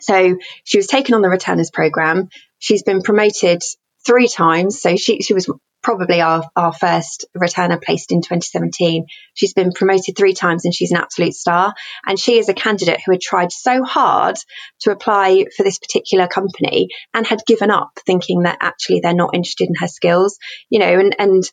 So 0.00 0.36
she 0.64 0.78
was 0.78 0.86
taken 0.86 1.14
on 1.14 1.22
the 1.22 1.28
returners 1.28 1.70
program. 1.70 2.28
She's 2.58 2.82
been 2.82 3.02
promoted 3.02 3.62
three 4.06 4.28
times. 4.28 4.80
So 4.80 4.96
she, 4.96 5.20
she 5.20 5.34
was 5.34 5.50
probably 5.82 6.20
our, 6.20 6.42
our 6.56 6.72
first 6.72 7.26
returner 7.36 7.82
placed 7.82 8.10
in 8.10 8.20
2017. 8.20 9.06
She's 9.34 9.54
been 9.54 9.72
promoted 9.72 10.16
three 10.16 10.34
times 10.34 10.64
and 10.64 10.74
she's 10.74 10.90
an 10.90 10.98
absolute 10.98 11.34
star. 11.34 11.74
And 12.06 12.18
she 12.18 12.38
is 12.38 12.48
a 12.48 12.54
candidate 12.54 13.00
who 13.04 13.12
had 13.12 13.20
tried 13.20 13.52
so 13.52 13.84
hard 13.84 14.36
to 14.80 14.90
apply 14.90 15.46
for 15.56 15.62
this 15.62 15.78
particular 15.78 16.26
company 16.26 16.88
and 17.14 17.26
had 17.26 17.44
given 17.46 17.70
up 17.70 17.90
thinking 18.06 18.42
that 18.42 18.58
actually 18.60 19.00
they're 19.00 19.14
not 19.14 19.34
interested 19.34 19.68
in 19.68 19.76
her 19.76 19.88
skills, 19.88 20.38
you 20.68 20.78
know, 20.78 20.98
and, 20.98 21.14
and 21.18 21.44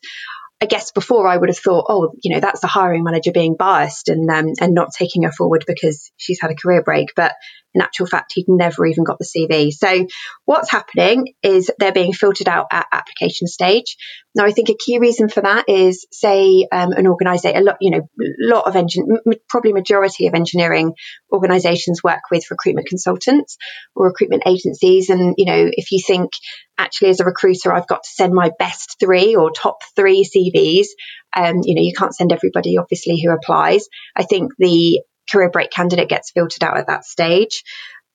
I 0.60 0.66
guess 0.66 0.90
before 0.90 1.28
I 1.28 1.36
would 1.36 1.50
have 1.50 1.58
thought, 1.58 1.86
oh, 1.88 2.12
you 2.22 2.34
know, 2.34 2.40
that's 2.40 2.60
the 2.60 2.66
hiring 2.66 3.04
manager 3.04 3.30
being 3.32 3.56
biased 3.58 4.08
and 4.08 4.28
um, 4.30 4.52
and 4.58 4.74
not 4.74 4.88
taking 4.96 5.24
her 5.24 5.32
forward 5.32 5.64
because 5.66 6.10
she's 6.16 6.40
had 6.40 6.50
a 6.50 6.54
career 6.54 6.82
break. 6.82 7.08
But 7.14 7.34
in 7.74 7.82
actual 7.82 8.06
fact, 8.06 8.32
he'd 8.34 8.48
never 8.48 8.86
even 8.86 9.04
got 9.04 9.18
the 9.18 9.26
CV. 9.26 9.70
So 9.70 10.06
what's 10.46 10.70
happening 10.70 11.34
is 11.42 11.70
they're 11.78 11.92
being 11.92 12.14
filtered 12.14 12.48
out 12.48 12.68
at 12.72 12.86
application 12.90 13.48
stage. 13.48 13.96
Now, 14.36 14.44
I 14.44 14.52
think 14.52 14.68
a 14.68 14.76
key 14.76 14.98
reason 14.98 15.30
for 15.30 15.40
that 15.40 15.64
is, 15.66 16.06
say, 16.12 16.68
um, 16.70 16.92
an 16.92 17.06
organisation, 17.06 17.56
a 17.56 17.62
lot, 17.62 17.78
you 17.80 17.90
know, 17.90 18.08
lot 18.38 18.66
of 18.66 18.76
engine, 18.76 19.18
probably 19.48 19.72
majority 19.72 20.26
of 20.26 20.34
engineering 20.34 20.92
organisations 21.32 22.02
work 22.04 22.20
with 22.30 22.50
recruitment 22.50 22.86
consultants 22.86 23.56
or 23.94 24.06
recruitment 24.06 24.42
agencies. 24.46 25.08
And 25.08 25.34
you 25.38 25.46
know, 25.46 25.70
if 25.72 25.90
you 25.90 26.02
think 26.06 26.32
actually 26.76 27.08
as 27.10 27.20
a 27.20 27.24
recruiter, 27.24 27.72
I've 27.72 27.88
got 27.88 28.02
to 28.02 28.10
send 28.10 28.34
my 28.34 28.52
best 28.58 28.96
three 29.00 29.34
or 29.34 29.50
top 29.50 29.78
three 29.96 30.22
CVs. 30.22 30.88
Um, 31.34 31.62
you 31.62 31.74
know, 31.74 31.82
you 31.82 31.94
can't 31.96 32.14
send 32.14 32.30
everybody 32.30 32.76
obviously 32.76 33.18
who 33.22 33.32
applies. 33.32 33.88
I 34.14 34.24
think 34.24 34.52
the 34.58 35.00
career 35.32 35.48
break 35.48 35.70
candidate 35.70 36.10
gets 36.10 36.30
filtered 36.30 36.62
out 36.62 36.76
at 36.76 36.88
that 36.88 37.06
stage. 37.06 37.64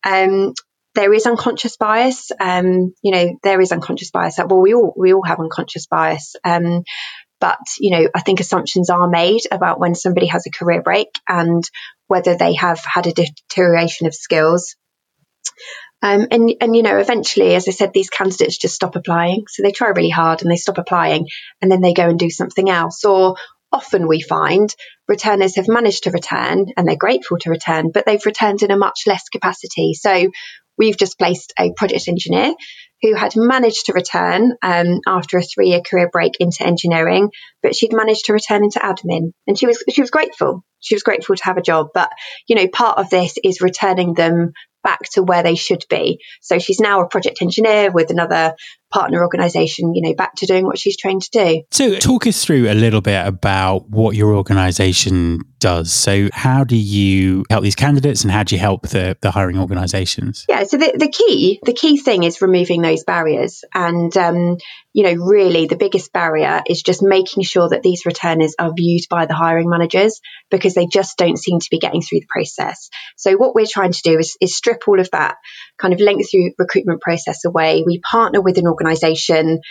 Um, 0.03 0.53
there 0.95 1.13
is 1.13 1.25
unconscious 1.25 1.77
bias. 1.77 2.31
Um, 2.39 2.93
you 3.01 3.11
know, 3.11 3.37
there 3.43 3.61
is 3.61 3.71
unconscious 3.71 4.11
bias. 4.11 4.37
Well, 4.37 4.61
we 4.61 4.73
all 4.73 4.93
we 4.97 5.13
all 5.13 5.23
have 5.23 5.39
unconscious 5.39 5.87
bias. 5.87 6.35
Um, 6.43 6.83
but 7.39 7.59
you 7.79 7.91
know, 7.91 8.09
I 8.13 8.21
think 8.21 8.39
assumptions 8.39 8.89
are 8.89 9.07
made 9.07 9.41
about 9.51 9.79
when 9.79 9.95
somebody 9.95 10.27
has 10.27 10.45
a 10.45 10.51
career 10.51 10.81
break 10.81 11.07
and 11.27 11.63
whether 12.07 12.35
they 12.35 12.53
have 12.55 12.79
had 12.85 13.07
a 13.07 13.13
deterioration 13.13 14.07
of 14.07 14.13
skills. 14.13 14.75
Um, 16.03 16.27
and 16.31 16.51
and 16.59 16.75
you 16.75 16.83
know, 16.83 16.97
eventually, 16.97 17.55
as 17.55 17.67
I 17.67 17.71
said, 17.71 17.93
these 17.93 18.09
candidates 18.09 18.57
just 18.57 18.75
stop 18.75 18.95
applying. 18.95 19.45
So 19.47 19.63
they 19.63 19.71
try 19.71 19.89
really 19.89 20.09
hard 20.09 20.41
and 20.41 20.51
they 20.51 20.55
stop 20.55 20.77
applying, 20.77 21.27
and 21.61 21.71
then 21.71 21.81
they 21.81 21.93
go 21.93 22.09
and 22.09 22.19
do 22.19 22.29
something 22.29 22.69
else, 22.69 23.05
or 23.05 23.35
often 23.71 24.07
we 24.07 24.21
find 24.21 24.75
returners 25.07 25.55
have 25.55 25.67
managed 25.67 26.03
to 26.03 26.11
return 26.11 26.67
and 26.75 26.87
they're 26.87 26.95
grateful 26.97 27.37
to 27.39 27.49
return, 27.49 27.91
but 27.91 28.05
they've 28.05 28.25
returned 28.25 28.63
in 28.63 28.71
a 28.71 28.77
much 28.77 29.03
less 29.07 29.29
capacity. 29.29 29.93
So 29.93 30.29
we've 30.81 30.97
just 30.97 31.19
placed 31.19 31.53
a 31.59 31.71
project 31.77 32.07
engineer 32.07 32.55
who 33.03 33.13
had 33.13 33.33
managed 33.35 33.85
to 33.85 33.93
return 33.93 34.53
um, 34.63 34.99
after 35.07 35.37
a 35.37 35.43
three-year 35.43 35.81
career 35.81 36.09
break 36.11 36.33
into 36.39 36.65
engineering, 36.65 37.29
but 37.61 37.75
she'd 37.75 37.93
managed 37.93 38.25
to 38.25 38.33
return 38.33 38.63
into 38.63 38.79
admin, 38.79 39.31
and 39.45 39.57
she 39.57 39.67
was 39.67 39.83
she 39.89 40.01
was 40.01 40.09
grateful. 40.09 40.63
She 40.79 40.95
was 40.95 41.03
grateful 41.03 41.35
to 41.35 41.43
have 41.43 41.57
a 41.57 41.61
job, 41.61 41.89
but 41.93 42.09
you 42.47 42.55
know, 42.55 42.67
part 42.67 42.97
of 42.97 43.11
this 43.11 43.35
is 43.43 43.61
returning 43.61 44.15
them 44.15 44.53
back 44.83 45.01
to 45.13 45.21
where 45.21 45.43
they 45.43 45.53
should 45.53 45.85
be. 45.87 46.19
So 46.41 46.57
she's 46.57 46.79
now 46.79 47.01
a 47.01 47.07
project 47.07 47.43
engineer 47.43 47.91
with 47.91 48.09
another 48.09 48.55
partner 48.91 49.23
organization, 49.23 49.93
you 49.95 50.01
know, 50.01 50.13
back 50.13 50.35
to 50.35 50.45
doing 50.45 50.65
what 50.65 50.77
she's 50.77 50.97
trained 50.97 51.23
to 51.23 51.29
do. 51.31 51.63
So 51.71 51.95
talk 51.97 52.27
us 52.27 52.43
through 52.43 52.69
a 52.69 52.73
little 52.73 53.01
bit 53.01 53.25
about 53.25 53.89
what 53.89 54.15
your 54.15 54.35
organization 54.35 55.39
does. 55.59 55.93
So 55.93 56.29
how 56.33 56.63
do 56.63 56.75
you 56.75 57.45
help 57.49 57.63
these 57.63 57.75
candidates 57.75 58.23
and 58.23 58.31
how 58.31 58.43
do 58.43 58.55
you 58.55 58.59
help 58.59 58.89
the, 58.89 59.15
the 59.21 59.31
hiring 59.31 59.59
organizations? 59.59 60.45
Yeah, 60.49 60.63
so 60.63 60.77
the, 60.77 60.93
the 60.97 61.07
key, 61.07 61.59
the 61.63 61.73
key 61.73 61.97
thing 61.97 62.23
is 62.23 62.41
removing 62.41 62.81
those 62.81 63.03
barriers. 63.03 63.63
And, 63.73 64.15
um, 64.17 64.57
you 64.91 65.03
know, 65.03 65.13
really 65.13 65.67
the 65.67 65.77
biggest 65.77 66.11
barrier 66.11 66.61
is 66.67 66.81
just 66.81 67.01
making 67.01 67.43
sure 67.43 67.69
that 67.69 67.83
these 67.83 68.05
returners 68.05 68.55
are 68.59 68.73
viewed 68.75 69.03
by 69.09 69.25
the 69.25 69.35
hiring 69.35 69.69
managers 69.69 70.19
because 70.49 70.73
they 70.73 70.87
just 70.87 71.17
don't 71.17 71.37
seem 71.37 71.59
to 71.59 71.67
be 71.69 71.79
getting 71.79 72.01
through 72.01 72.21
the 72.21 72.27
process. 72.27 72.89
So 73.15 73.37
what 73.37 73.55
we're 73.55 73.65
trying 73.65 73.93
to 73.93 74.01
do 74.03 74.17
is, 74.17 74.35
is 74.41 74.55
strip 74.55 74.87
all 74.87 74.99
of 74.99 75.11
that 75.11 75.35
kind 75.81 75.93
of 75.93 75.99
lengthy 75.99 76.53
recruitment 76.57 77.01
process 77.01 77.43
away. 77.45 77.83
We 77.85 77.99
partner 77.99 78.41
with 78.41 78.57
an 78.57 78.67
organization. 78.67 79.61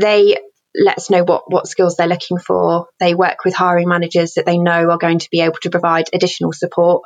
They 0.00 0.36
let 0.74 0.98
us 0.98 1.10
know 1.10 1.24
what, 1.24 1.50
what 1.50 1.66
skills 1.66 1.96
they're 1.96 2.06
looking 2.06 2.38
for. 2.38 2.86
They 2.98 3.14
work 3.14 3.44
with 3.44 3.54
hiring 3.54 3.88
managers 3.88 4.34
that 4.34 4.46
they 4.46 4.58
know 4.58 4.90
are 4.90 4.98
going 4.98 5.18
to 5.18 5.28
be 5.30 5.40
able 5.40 5.58
to 5.62 5.70
provide 5.70 6.06
additional 6.12 6.52
support. 6.52 7.02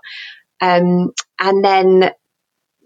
Um, 0.61 1.13
and 1.39 1.65
then, 1.65 2.11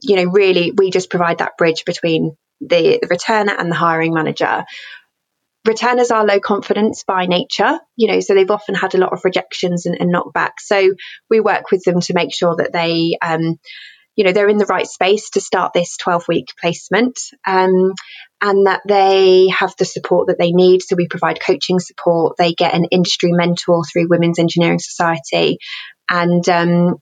you 0.02 0.16
know, 0.16 0.30
really, 0.30 0.73
we 0.73 0.90
just 0.90 1.11
provide 1.11 1.38
that 1.38 1.56
bridge 1.59 1.85
between 1.85 2.37
the, 2.61 2.99
the 3.00 3.09
returner 3.09 3.54
and 3.59 3.70
the 3.70 3.76
hiring 3.76 4.14
manager. 4.14 4.64
Returners 5.66 6.11
are 6.11 6.25
low 6.25 6.40
confidence 6.40 7.04
by 7.04 7.26
nature, 7.26 7.78
you 7.94 8.09
know, 8.09 8.20
so 8.20 8.35
they've 8.35 8.50
often 8.50 8.75
had 8.75 8.94
a 8.94 8.99
lot 8.99 9.12
of 9.12 9.25
rejections 9.25 9.85
and, 9.85 10.00
and 10.00 10.12
knockbacks. 10.12 10.61
So 10.61 10.90
we 11.28 11.40
work 11.40 11.70
with 11.70 11.85
them 11.85 12.00
to 12.00 12.14
make 12.14 12.32
sure 12.35 12.56
that 12.56 12.73
they, 12.73 13.18
um, 13.20 13.59
you 14.21 14.25
know, 14.27 14.33
they're 14.33 14.50
in 14.50 14.59
the 14.59 14.67
right 14.67 14.87
space 14.87 15.31
to 15.31 15.41
start 15.41 15.73
this 15.73 15.97
12 15.97 16.29
week 16.29 16.49
placement. 16.61 17.19
Um, 17.47 17.95
and 18.43 18.67
that 18.67 18.83
they 18.87 19.49
have 19.49 19.75
the 19.79 19.87
support 19.87 20.27
that 20.27 20.37
they 20.39 20.53
need. 20.53 20.83
So 20.83 20.95
we 20.95 21.09
provide 21.09 21.41
coaching 21.41 21.79
support. 21.79 22.37
They 22.37 22.53
get 22.53 22.75
an 22.75 22.85
industry 22.91 23.33
mentor 23.33 23.83
through 23.83 24.09
Women's 24.11 24.39
Engineering 24.39 24.79
Society. 24.79 25.57
And 26.11 26.47
um, 26.50 26.97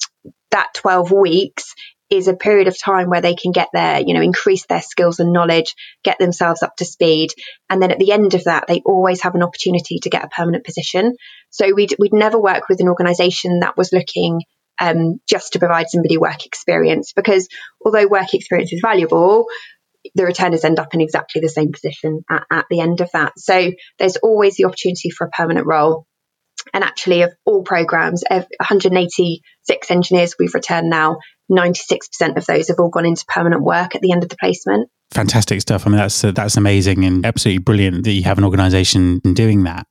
that 0.53 0.69
12 0.75 1.11
weeks 1.11 1.75
is 2.09 2.29
a 2.29 2.35
period 2.35 2.69
of 2.69 2.79
time 2.79 3.11
where 3.11 3.21
they 3.21 3.35
can 3.35 3.51
get 3.51 3.69
their, 3.73 4.01
you 4.01 4.15
know, 4.15 4.23
increase 4.23 4.67
their 4.67 4.81
skills 4.81 5.19
and 5.19 5.33
knowledge, 5.33 5.75
get 6.05 6.21
themselves 6.21 6.63
up 6.63 6.77
to 6.77 6.85
speed. 6.85 7.31
And 7.69 7.83
then 7.83 7.91
at 7.91 7.99
the 7.99 8.13
end 8.13 8.35
of 8.35 8.45
that, 8.45 8.67
they 8.69 8.81
always 8.87 9.23
have 9.23 9.35
an 9.35 9.43
opportunity 9.43 9.99
to 10.05 10.11
get 10.11 10.25
a 10.25 10.29
permanent 10.29 10.65
position. 10.65 11.17
So 11.51 11.75
we'd, 11.75 11.97
we'd 11.99 12.13
never 12.13 12.39
work 12.39 12.69
with 12.69 12.79
an 12.79 12.89
organization 12.89 13.59
that 13.61 13.77
was 13.77 13.93
looking 13.93 14.43
um, 14.81 15.21
just 15.29 15.53
to 15.53 15.59
provide 15.59 15.89
somebody 15.89 16.19
work 16.19 16.47
experience 16.47 17.13
because 17.15 17.49
although 17.85 18.07
work 18.07 18.35
experience 18.35 18.73
is 18.73 18.81
valuable, 18.81 19.47
the 20.15 20.25
returners 20.25 20.65
end 20.65 20.79
up 20.79 20.95
in 20.95 21.01
exactly 21.01 21.41
the 21.41 21.49
same 21.49 21.73
position 21.73 22.25
at, 22.31 22.45
at 22.51 22.67
the 22.71 22.81
end 22.81 23.01
of 23.01 23.11
that. 23.13 23.33
So 23.39 23.73
there's 23.99 24.17
always 24.17 24.57
the 24.57 24.65
opportunity 24.65 25.11
for 25.11 25.27
a 25.27 25.31
permanent 25.31 25.67
role. 25.67 26.07
And 26.73 26.85
actually, 26.85 27.23
of 27.23 27.33
all 27.47 27.63
programs, 27.63 28.25
186 28.29 29.91
engineers 29.91 30.35
we've 30.39 30.55
returned 30.55 30.91
now, 30.91 31.19
96% 31.51 32.37
of 32.37 32.47
those 32.47 32.69
have 32.69 32.79
all 32.79 32.91
gone 32.91 33.07
into 33.07 33.25
permanent 33.27 33.63
work 33.63 33.95
at 33.95 34.03
the 34.03 34.13
end 34.13 34.23
of 34.23 34.29
the 34.29 34.37
placement 34.39 34.91
fantastic 35.11 35.61
stuff. 35.61 35.87
I 35.87 35.91
mean, 35.91 35.99
that's 35.99 36.23
uh, 36.23 36.33
that's 36.33 36.57
amazing 36.57 37.05
and 37.05 37.25
absolutely 37.25 37.59
brilliant 37.59 38.05
that 38.05 38.13
you 38.13 38.23
have 38.25 38.39
an 38.39 38.45
organisation 38.45 39.21
doing 39.21 39.65
that. 39.65 39.87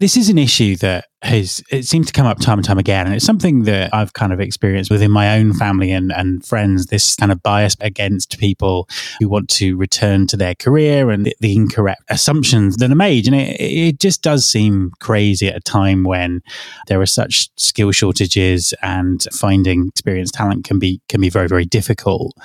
This 0.00 0.16
is 0.16 0.28
an 0.28 0.38
issue 0.38 0.76
that 0.76 1.06
has 1.22 1.62
it 1.70 1.84
seems 1.84 2.06
to 2.06 2.12
come 2.12 2.26
up 2.26 2.38
time 2.38 2.58
and 2.58 2.64
time 2.64 2.78
again, 2.78 3.06
and 3.06 3.14
it's 3.14 3.24
something 3.24 3.64
that 3.64 3.92
I've 3.92 4.12
kind 4.12 4.32
of 4.32 4.40
experienced 4.40 4.90
within 4.90 5.10
my 5.10 5.38
own 5.38 5.52
family 5.52 5.90
and 5.90 6.12
and 6.12 6.44
friends. 6.44 6.86
This 6.86 7.16
kind 7.16 7.32
of 7.32 7.42
bias 7.42 7.76
against 7.80 8.38
people 8.38 8.88
who 9.20 9.28
want 9.28 9.48
to 9.50 9.76
return 9.76 10.26
to 10.28 10.36
their 10.36 10.54
career 10.54 11.10
and 11.10 11.26
the, 11.26 11.36
the 11.40 11.54
incorrect 11.54 12.02
assumptions 12.08 12.76
that 12.76 12.90
are 12.90 12.96
made, 12.96 13.26
and 13.26 13.36
it, 13.36 13.60
it 13.60 14.00
just 14.00 14.22
does 14.22 14.46
seem 14.46 14.92
crazy 15.00 15.48
at 15.48 15.56
a 15.56 15.60
time 15.60 16.04
when 16.04 16.40
there 16.86 17.00
are 17.00 17.06
such 17.06 17.48
skill 17.56 17.92
shortages 17.92 18.74
and 18.82 19.26
finding 19.32 19.88
experienced 19.88 20.34
talent 20.34 20.64
can 20.64 20.78
be 20.78 21.00
can 21.08 21.20
be 21.20 21.30
very 21.30 21.48
very 21.48 21.64
difficult. 21.64 22.36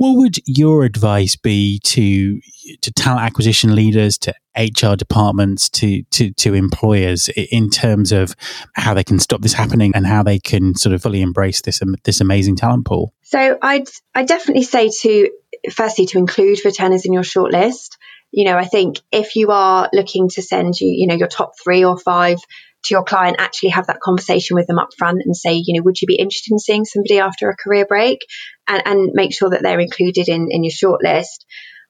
What 0.00 0.16
would 0.16 0.38
your 0.46 0.84
advice 0.84 1.36
be 1.36 1.78
to 1.80 2.40
to 2.80 2.90
talent 2.90 3.20
acquisition 3.20 3.74
leaders, 3.74 4.16
to 4.20 4.32
HR 4.56 4.96
departments, 4.96 5.68
to 5.68 6.04
to 6.04 6.32
to 6.32 6.54
employers 6.54 7.28
in 7.36 7.68
terms 7.68 8.10
of 8.10 8.34
how 8.72 8.94
they 8.94 9.04
can 9.04 9.18
stop 9.18 9.42
this 9.42 9.52
happening 9.52 9.92
and 9.94 10.06
how 10.06 10.22
they 10.22 10.38
can 10.38 10.74
sort 10.74 10.94
of 10.94 11.02
fully 11.02 11.20
embrace 11.20 11.60
this 11.60 11.82
this 12.04 12.22
amazing 12.22 12.56
talent 12.56 12.86
pool? 12.86 13.12
So 13.24 13.58
I'd 13.60 13.88
I 14.14 14.22
definitely 14.24 14.62
say 14.62 14.88
to 15.02 15.28
firstly 15.70 16.06
to 16.06 16.16
include 16.16 16.64
returners 16.64 17.04
in 17.04 17.12
your 17.12 17.22
shortlist. 17.22 17.98
You 18.30 18.46
know, 18.46 18.56
I 18.56 18.64
think 18.64 19.00
if 19.12 19.36
you 19.36 19.50
are 19.50 19.90
looking 19.92 20.30
to 20.30 20.40
send 20.40 20.80
you, 20.80 20.88
you 20.88 21.08
know, 21.08 21.14
your 21.14 21.28
top 21.28 21.58
three 21.62 21.84
or 21.84 21.98
five 21.98 22.38
to 22.84 22.94
your 22.94 23.04
client, 23.04 23.36
actually 23.38 23.70
have 23.70 23.86
that 23.88 24.00
conversation 24.00 24.56
with 24.56 24.66
them 24.66 24.78
up 24.78 24.90
front 24.96 25.22
and 25.24 25.36
say, 25.36 25.62
you 25.64 25.76
know, 25.76 25.82
would 25.84 26.00
you 26.00 26.06
be 26.06 26.16
interested 26.16 26.52
in 26.52 26.58
seeing 26.58 26.84
somebody 26.84 27.18
after 27.18 27.48
a 27.48 27.56
career 27.56 27.86
break? 27.86 28.20
And, 28.66 28.82
and 28.86 29.10
make 29.14 29.34
sure 29.34 29.50
that 29.50 29.62
they're 29.62 29.80
included 29.80 30.28
in, 30.28 30.48
in 30.50 30.64
your 30.64 30.72
shortlist. 30.72 31.44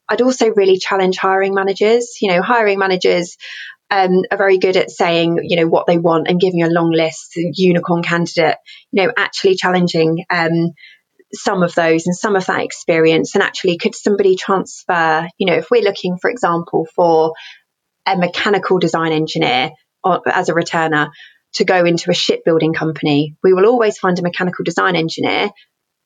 I'd 0.09 0.21
also 0.21 0.49
really 0.49 0.77
challenge 0.77 1.17
hiring 1.17 1.53
managers. 1.53 2.17
You 2.21 2.33
know, 2.33 2.41
hiring 2.41 2.79
managers 2.79 3.37
um, 3.89 4.23
are 4.31 4.37
very 4.37 4.57
good 4.57 4.77
at 4.77 4.89
saying, 4.89 5.39
you 5.43 5.57
know, 5.57 5.67
what 5.67 5.87
they 5.87 5.97
want 5.97 6.27
and 6.27 6.39
giving 6.39 6.63
a 6.63 6.69
long 6.69 6.91
list, 6.91 7.33
unicorn 7.35 8.03
candidate, 8.03 8.57
you 8.91 9.03
know, 9.03 9.13
actually 9.15 9.55
challenging 9.55 10.25
um, 10.29 10.71
some 11.33 11.63
of 11.63 11.75
those 11.75 12.07
and 12.07 12.15
some 12.15 12.35
of 12.35 12.45
that 12.45 12.63
experience. 12.63 13.35
And 13.35 13.43
actually, 13.43 13.77
could 13.77 13.95
somebody 13.95 14.35
transfer, 14.35 15.27
you 15.37 15.47
know, 15.47 15.55
if 15.55 15.69
we're 15.71 15.83
looking, 15.83 16.17
for 16.17 16.29
example, 16.29 16.87
for 16.95 17.33
a 18.05 18.17
mechanical 18.17 18.79
design 18.79 19.11
engineer 19.11 19.71
as 20.03 20.49
a 20.49 20.53
returner 20.53 21.09
to 21.53 21.65
go 21.65 21.83
into 21.85 22.09
a 22.09 22.13
shipbuilding 22.13 22.73
company. 22.73 23.35
We 23.43 23.53
will 23.53 23.65
always 23.65 23.97
find 23.97 24.17
a 24.17 24.21
mechanical 24.23 24.63
design 24.63 24.95
engineer, 24.95 25.49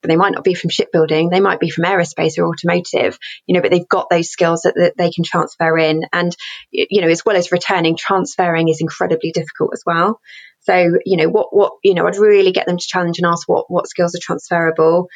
but 0.01 0.09
they 0.09 0.15
might 0.15 0.33
not 0.33 0.43
be 0.43 0.55
from 0.55 0.69
shipbuilding. 0.69 1.29
They 1.29 1.39
might 1.39 1.59
be 1.59 1.69
from 1.69 1.85
aerospace 1.85 2.37
or 2.37 2.47
automotive, 2.47 3.17
you 3.45 3.55
know, 3.55 3.61
but 3.61 3.71
they've 3.71 3.87
got 3.87 4.09
those 4.09 4.29
skills 4.29 4.61
that, 4.63 4.73
that 4.75 4.93
they 4.97 5.11
can 5.11 5.23
transfer 5.23 5.77
in. 5.77 6.03
And, 6.11 6.35
you 6.71 7.01
know, 7.01 7.07
as 7.07 7.23
well 7.25 7.35
as 7.35 7.51
returning, 7.51 7.95
transferring 7.95 8.69
is 8.69 8.81
incredibly 8.81 9.31
difficult 9.31 9.71
as 9.73 9.83
well. 9.85 10.19
So, 10.61 10.75
you 11.05 11.17
know, 11.17 11.29
what, 11.29 11.55
what, 11.55 11.73
you 11.83 11.93
know, 11.93 12.07
I'd 12.07 12.17
really 12.17 12.51
get 12.51 12.65
them 12.65 12.77
to 12.77 12.87
challenge 12.87 13.19
and 13.19 13.27
ask 13.27 13.47
what, 13.47 13.65
what 13.69 13.87
skills 13.87 14.15
are 14.15 14.21
transferable. 14.21 15.07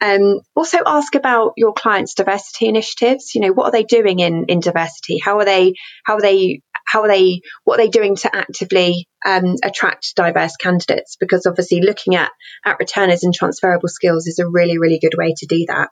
Um, 0.00 0.40
also 0.56 0.78
ask 0.84 1.14
about 1.14 1.52
your 1.56 1.72
clients' 1.72 2.14
diversity 2.14 2.68
initiatives. 2.68 3.34
You 3.34 3.42
know, 3.42 3.52
what 3.52 3.66
are 3.66 3.72
they 3.72 3.84
doing 3.84 4.20
in, 4.20 4.46
in 4.48 4.60
diversity? 4.60 5.18
How 5.22 5.38
are 5.38 5.44
they, 5.44 5.74
how 6.04 6.14
are 6.16 6.22
they 6.22 6.60
how 6.94 7.02
are 7.02 7.08
they 7.08 7.40
what 7.64 7.80
are 7.80 7.84
they 7.84 7.90
doing 7.90 8.14
to 8.14 8.34
actively 8.34 9.08
um, 9.26 9.56
attract 9.64 10.14
diverse 10.14 10.54
candidates? 10.56 11.16
Because 11.18 11.44
obviously 11.44 11.80
looking 11.80 12.14
at 12.14 12.30
at 12.64 12.78
returners 12.78 13.24
and 13.24 13.34
transferable 13.34 13.88
skills 13.88 14.28
is 14.28 14.38
a 14.38 14.48
really 14.48 14.78
really 14.78 15.00
good 15.00 15.14
way 15.18 15.34
to 15.36 15.46
do 15.46 15.64
that. 15.66 15.88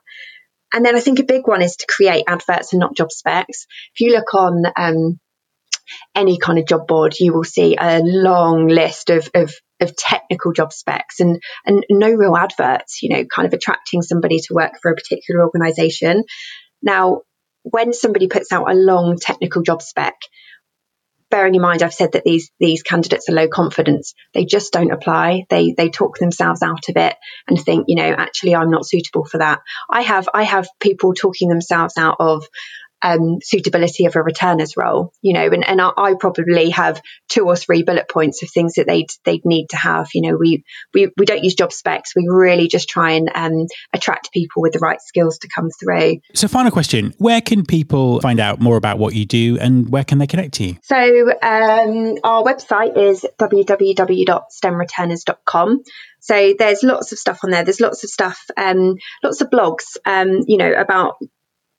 And 0.73 0.85
then 0.85 0.95
i 0.95 1.01
think 1.01 1.19
a 1.19 1.25
big 1.25 1.45
one 1.45 1.61
is 1.61 1.75
to 1.75 1.85
create 1.93 2.23
adverts 2.27 2.71
and 2.71 2.79
not 2.79 2.95
job 2.95 3.11
specs. 3.11 3.67
If 3.93 3.99
you 3.99 4.13
look 4.13 4.33
on 4.33 4.63
um, 4.77 5.19
any 6.15 6.37
kind 6.37 6.57
of 6.57 6.67
job 6.67 6.87
board 6.87 7.15
you 7.19 7.33
will 7.33 7.43
see 7.43 7.75
a 7.77 7.99
long 8.01 8.67
list 8.67 9.09
of, 9.09 9.29
of 9.35 9.53
of 9.81 9.97
technical 9.97 10.53
job 10.53 10.71
specs 10.71 11.19
and 11.19 11.41
and 11.65 11.83
no 11.89 12.11
real 12.11 12.37
adverts 12.37 13.03
you 13.03 13.09
know 13.09 13.25
kind 13.25 13.45
of 13.45 13.53
attracting 13.53 14.01
somebody 14.01 14.39
to 14.39 14.53
work 14.53 14.71
for 14.81 14.89
a 14.89 14.95
particular 14.95 15.43
organization. 15.43 16.23
Now 16.81 17.23
when 17.63 17.91
somebody 17.93 18.27
puts 18.27 18.53
out 18.53 18.71
a 18.71 18.75
long 18.75 19.17
technical 19.19 19.63
job 19.63 19.81
spec 19.81 20.15
bearing 21.33 21.55
in 21.55 21.61
mind 21.61 21.81
I've 21.81 21.95
said 21.95 22.11
that 22.11 22.23
these 22.23 22.51
these 22.59 22.83
candidates 22.83 23.27
are 23.27 23.33
low 23.33 23.47
confidence, 23.47 24.13
they 24.35 24.45
just 24.45 24.71
don't 24.71 24.91
apply. 24.91 25.45
They 25.49 25.73
they 25.75 25.89
talk 25.89 26.19
themselves 26.19 26.61
out 26.61 26.89
of 26.89 26.95
it 26.95 27.15
and 27.47 27.59
think, 27.59 27.85
you 27.87 27.95
know, 27.95 28.13
actually 28.15 28.55
I'm 28.55 28.69
not 28.69 28.85
suitable 28.85 29.25
for 29.25 29.39
that. 29.39 29.61
I 29.89 30.01
have 30.01 30.29
I 30.31 30.43
have 30.43 30.67
people 30.79 31.15
talking 31.15 31.49
themselves 31.49 31.97
out 31.97 32.17
of 32.19 32.45
um, 33.03 33.37
suitability 33.43 34.05
of 34.05 34.15
a 34.15 34.23
returner's 34.23 34.77
role, 34.77 35.11
you 35.21 35.33
know, 35.33 35.45
and, 35.45 35.67
and 35.67 35.81
I, 35.81 35.91
I, 35.97 36.13
probably 36.17 36.69
have 36.69 37.01
two 37.27 37.45
or 37.45 37.57
three 37.57 37.83
bullet 37.83 38.07
points 38.09 38.41
of 38.43 38.49
things 38.49 38.75
that 38.75 38.87
they'd 38.87 39.09
they'd 39.25 39.45
need 39.45 39.71
to 39.71 39.77
have. 39.77 40.07
You 40.13 40.21
know, 40.21 40.37
we 40.37 40.63
we, 40.93 41.11
we 41.17 41.25
don't 41.25 41.43
use 41.43 41.55
job 41.55 41.73
specs. 41.73 42.15
We 42.15 42.27
really 42.29 42.69
just 42.69 42.87
try 42.87 43.11
and 43.11 43.29
um, 43.35 43.67
attract 43.91 44.31
people 44.31 44.61
with 44.61 44.71
the 44.73 44.79
right 44.79 45.01
skills 45.01 45.39
to 45.39 45.49
come 45.53 45.69
through. 45.69 46.19
So, 46.33 46.47
final 46.47 46.71
question: 46.71 47.13
Where 47.17 47.41
can 47.41 47.65
people 47.65 48.21
find 48.21 48.39
out 48.39 48.61
more 48.61 48.77
about 48.77 48.99
what 48.99 49.13
you 49.13 49.25
do, 49.25 49.57
and 49.59 49.89
where 49.89 50.05
can 50.05 50.19
they 50.19 50.27
connect 50.27 50.53
to 50.55 50.63
you? 50.63 50.77
So, 50.83 50.97
um, 50.97 52.15
our 52.23 52.41
website 52.41 52.97
is 52.97 53.25
www.stemreturners.com. 53.37 55.83
So 56.23 56.53
there's 56.57 56.83
lots 56.83 57.11
of 57.11 57.19
stuff 57.19 57.39
on 57.43 57.49
there. 57.49 57.65
There's 57.65 57.81
lots 57.81 58.05
of 58.05 58.09
stuff, 58.09 58.45
um, 58.55 58.95
lots 59.21 59.41
of 59.41 59.49
blogs, 59.49 59.97
um, 60.05 60.45
you 60.47 60.55
know, 60.55 60.71
about 60.71 61.17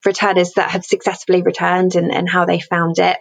returners 0.05 0.53
that 0.53 0.71
have 0.71 0.85
successfully 0.85 1.43
returned 1.43 1.95
and, 1.97 2.13
and 2.13 2.29
how 2.29 2.45
they 2.45 2.61
found 2.61 2.99
it. 2.99 3.17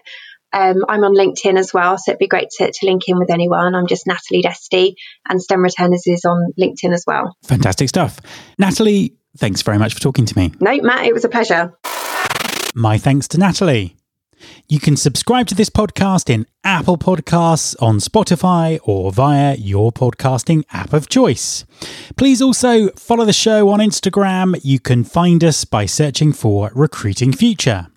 Um, 0.51 0.85
I'm 0.87 1.03
on 1.03 1.15
LinkedIn 1.15 1.57
as 1.57 1.73
well, 1.73 1.97
so 1.97 2.11
it'd 2.11 2.19
be 2.19 2.27
great 2.27 2.49
to, 2.57 2.71
to 2.71 2.85
link 2.85 3.03
in 3.07 3.17
with 3.17 3.31
anyone. 3.31 3.73
I'm 3.73 3.87
just 3.87 4.05
Natalie 4.05 4.43
Desty, 4.43 4.93
and 5.27 5.41
STEM 5.41 5.63
Returners 5.63 6.03
is 6.05 6.25
on 6.25 6.53
LinkedIn 6.59 6.93
as 6.93 7.03
well. 7.07 7.35
Fantastic 7.43 7.89
stuff. 7.89 8.19
Natalie, 8.59 9.15
thanks 9.37 9.63
very 9.63 9.79
much 9.79 9.95
for 9.95 9.99
talking 9.99 10.25
to 10.25 10.37
me. 10.37 10.51
No, 10.59 10.77
Matt, 10.77 11.07
it 11.07 11.13
was 11.13 11.25
a 11.25 11.29
pleasure. 11.29 11.73
My 12.75 12.99
thanks 12.99 13.27
to 13.29 13.39
Natalie. 13.39 13.95
You 14.67 14.79
can 14.79 14.95
subscribe 14.95 15.47
to 15.47 15.55
this 15.55 15.69
podcast 15.69 16.29
in 16.29 16.47
Apple 16.63 16.97
Podcasts, 16.97 17.75
on 17.81 17.97
Spotify, 17.97 18.79
or 18.83 19.11
via 19.11 19.55
your 19.55 19.91
podcasting 19.91 20.63
app 20.71 20.93
of 20.93 21.09
choice. 21.09 21.65
Please 22.15 22.41
also 22.41 22.89
follow 22.91 23.25
the 23.25 23.33
show 23.33 23.69
on 23.69 23.79
Instagram. 23.79 24.59
You 24.63 24.79
can 24.79 25.03
find 25.03 25.43
us 25.43 25.65
by 25.65 25.85
searching 25.85 26.33
for 26.33 26.71
Recruiting 26.73 27.33
Future. 27.33 27.87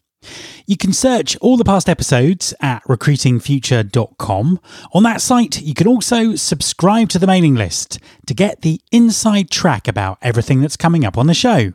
You 0.67 0.77
can 0.77 0.93
search 0.93 1.37
all 1.37 1.57
the 1.57 1.65
past 1.65 1.89
episodes 1.89 2.53
at 2.61 2.83
recruitingfuture.com. 2.85 4.61
On 4.93 5.03
that 5.05 5.21
site, 5.21 5.63
you 5.63 5.75
can 5.75 5.87
also 5.87 6.35
subscribe 6.35 7.09
to 7.11 7.19
the 7.19 7.27
mailing 7.27 7.55
list 7.55 8.01
to 8.27 8.35
get 8.35 8.63
the 8.63 8.81
inside 8.91 9.51
track 9.51 9.87
about 9.87 10.19
everything 10.23 10.61
that's 10.61 10.77
coming 10.77 11.05
up 11.05 11.17
on 11.17 11.29
the 11.29 11.35
show. 11.35 11.73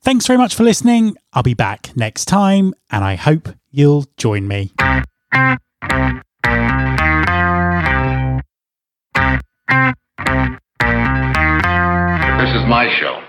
Thanks 0.00 0.26
very 0.26 0.38
much 0.38 0.54
for 0.54 0.62
listening. 0.64 1.16
I'll 1.32 1.42
be 1.42 1.54
back 1.54 1.90
next 1.96 2.26
time, 2.26 2.74
and 2.90 3.04
I 3.04 3.16
hope 3.16 3.48
you'll 3.72 4.04
join 4.18 4.46
me. 4.46 4.70
This 12.38 12.54
is 12.54 12.64
my 12.68 12.88
show. 13.00 13.22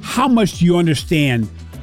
How 0.00 0.28
much 0.28 0.58
do 0.58 0.64
you 0.66 0.76
understand 0.76 1.48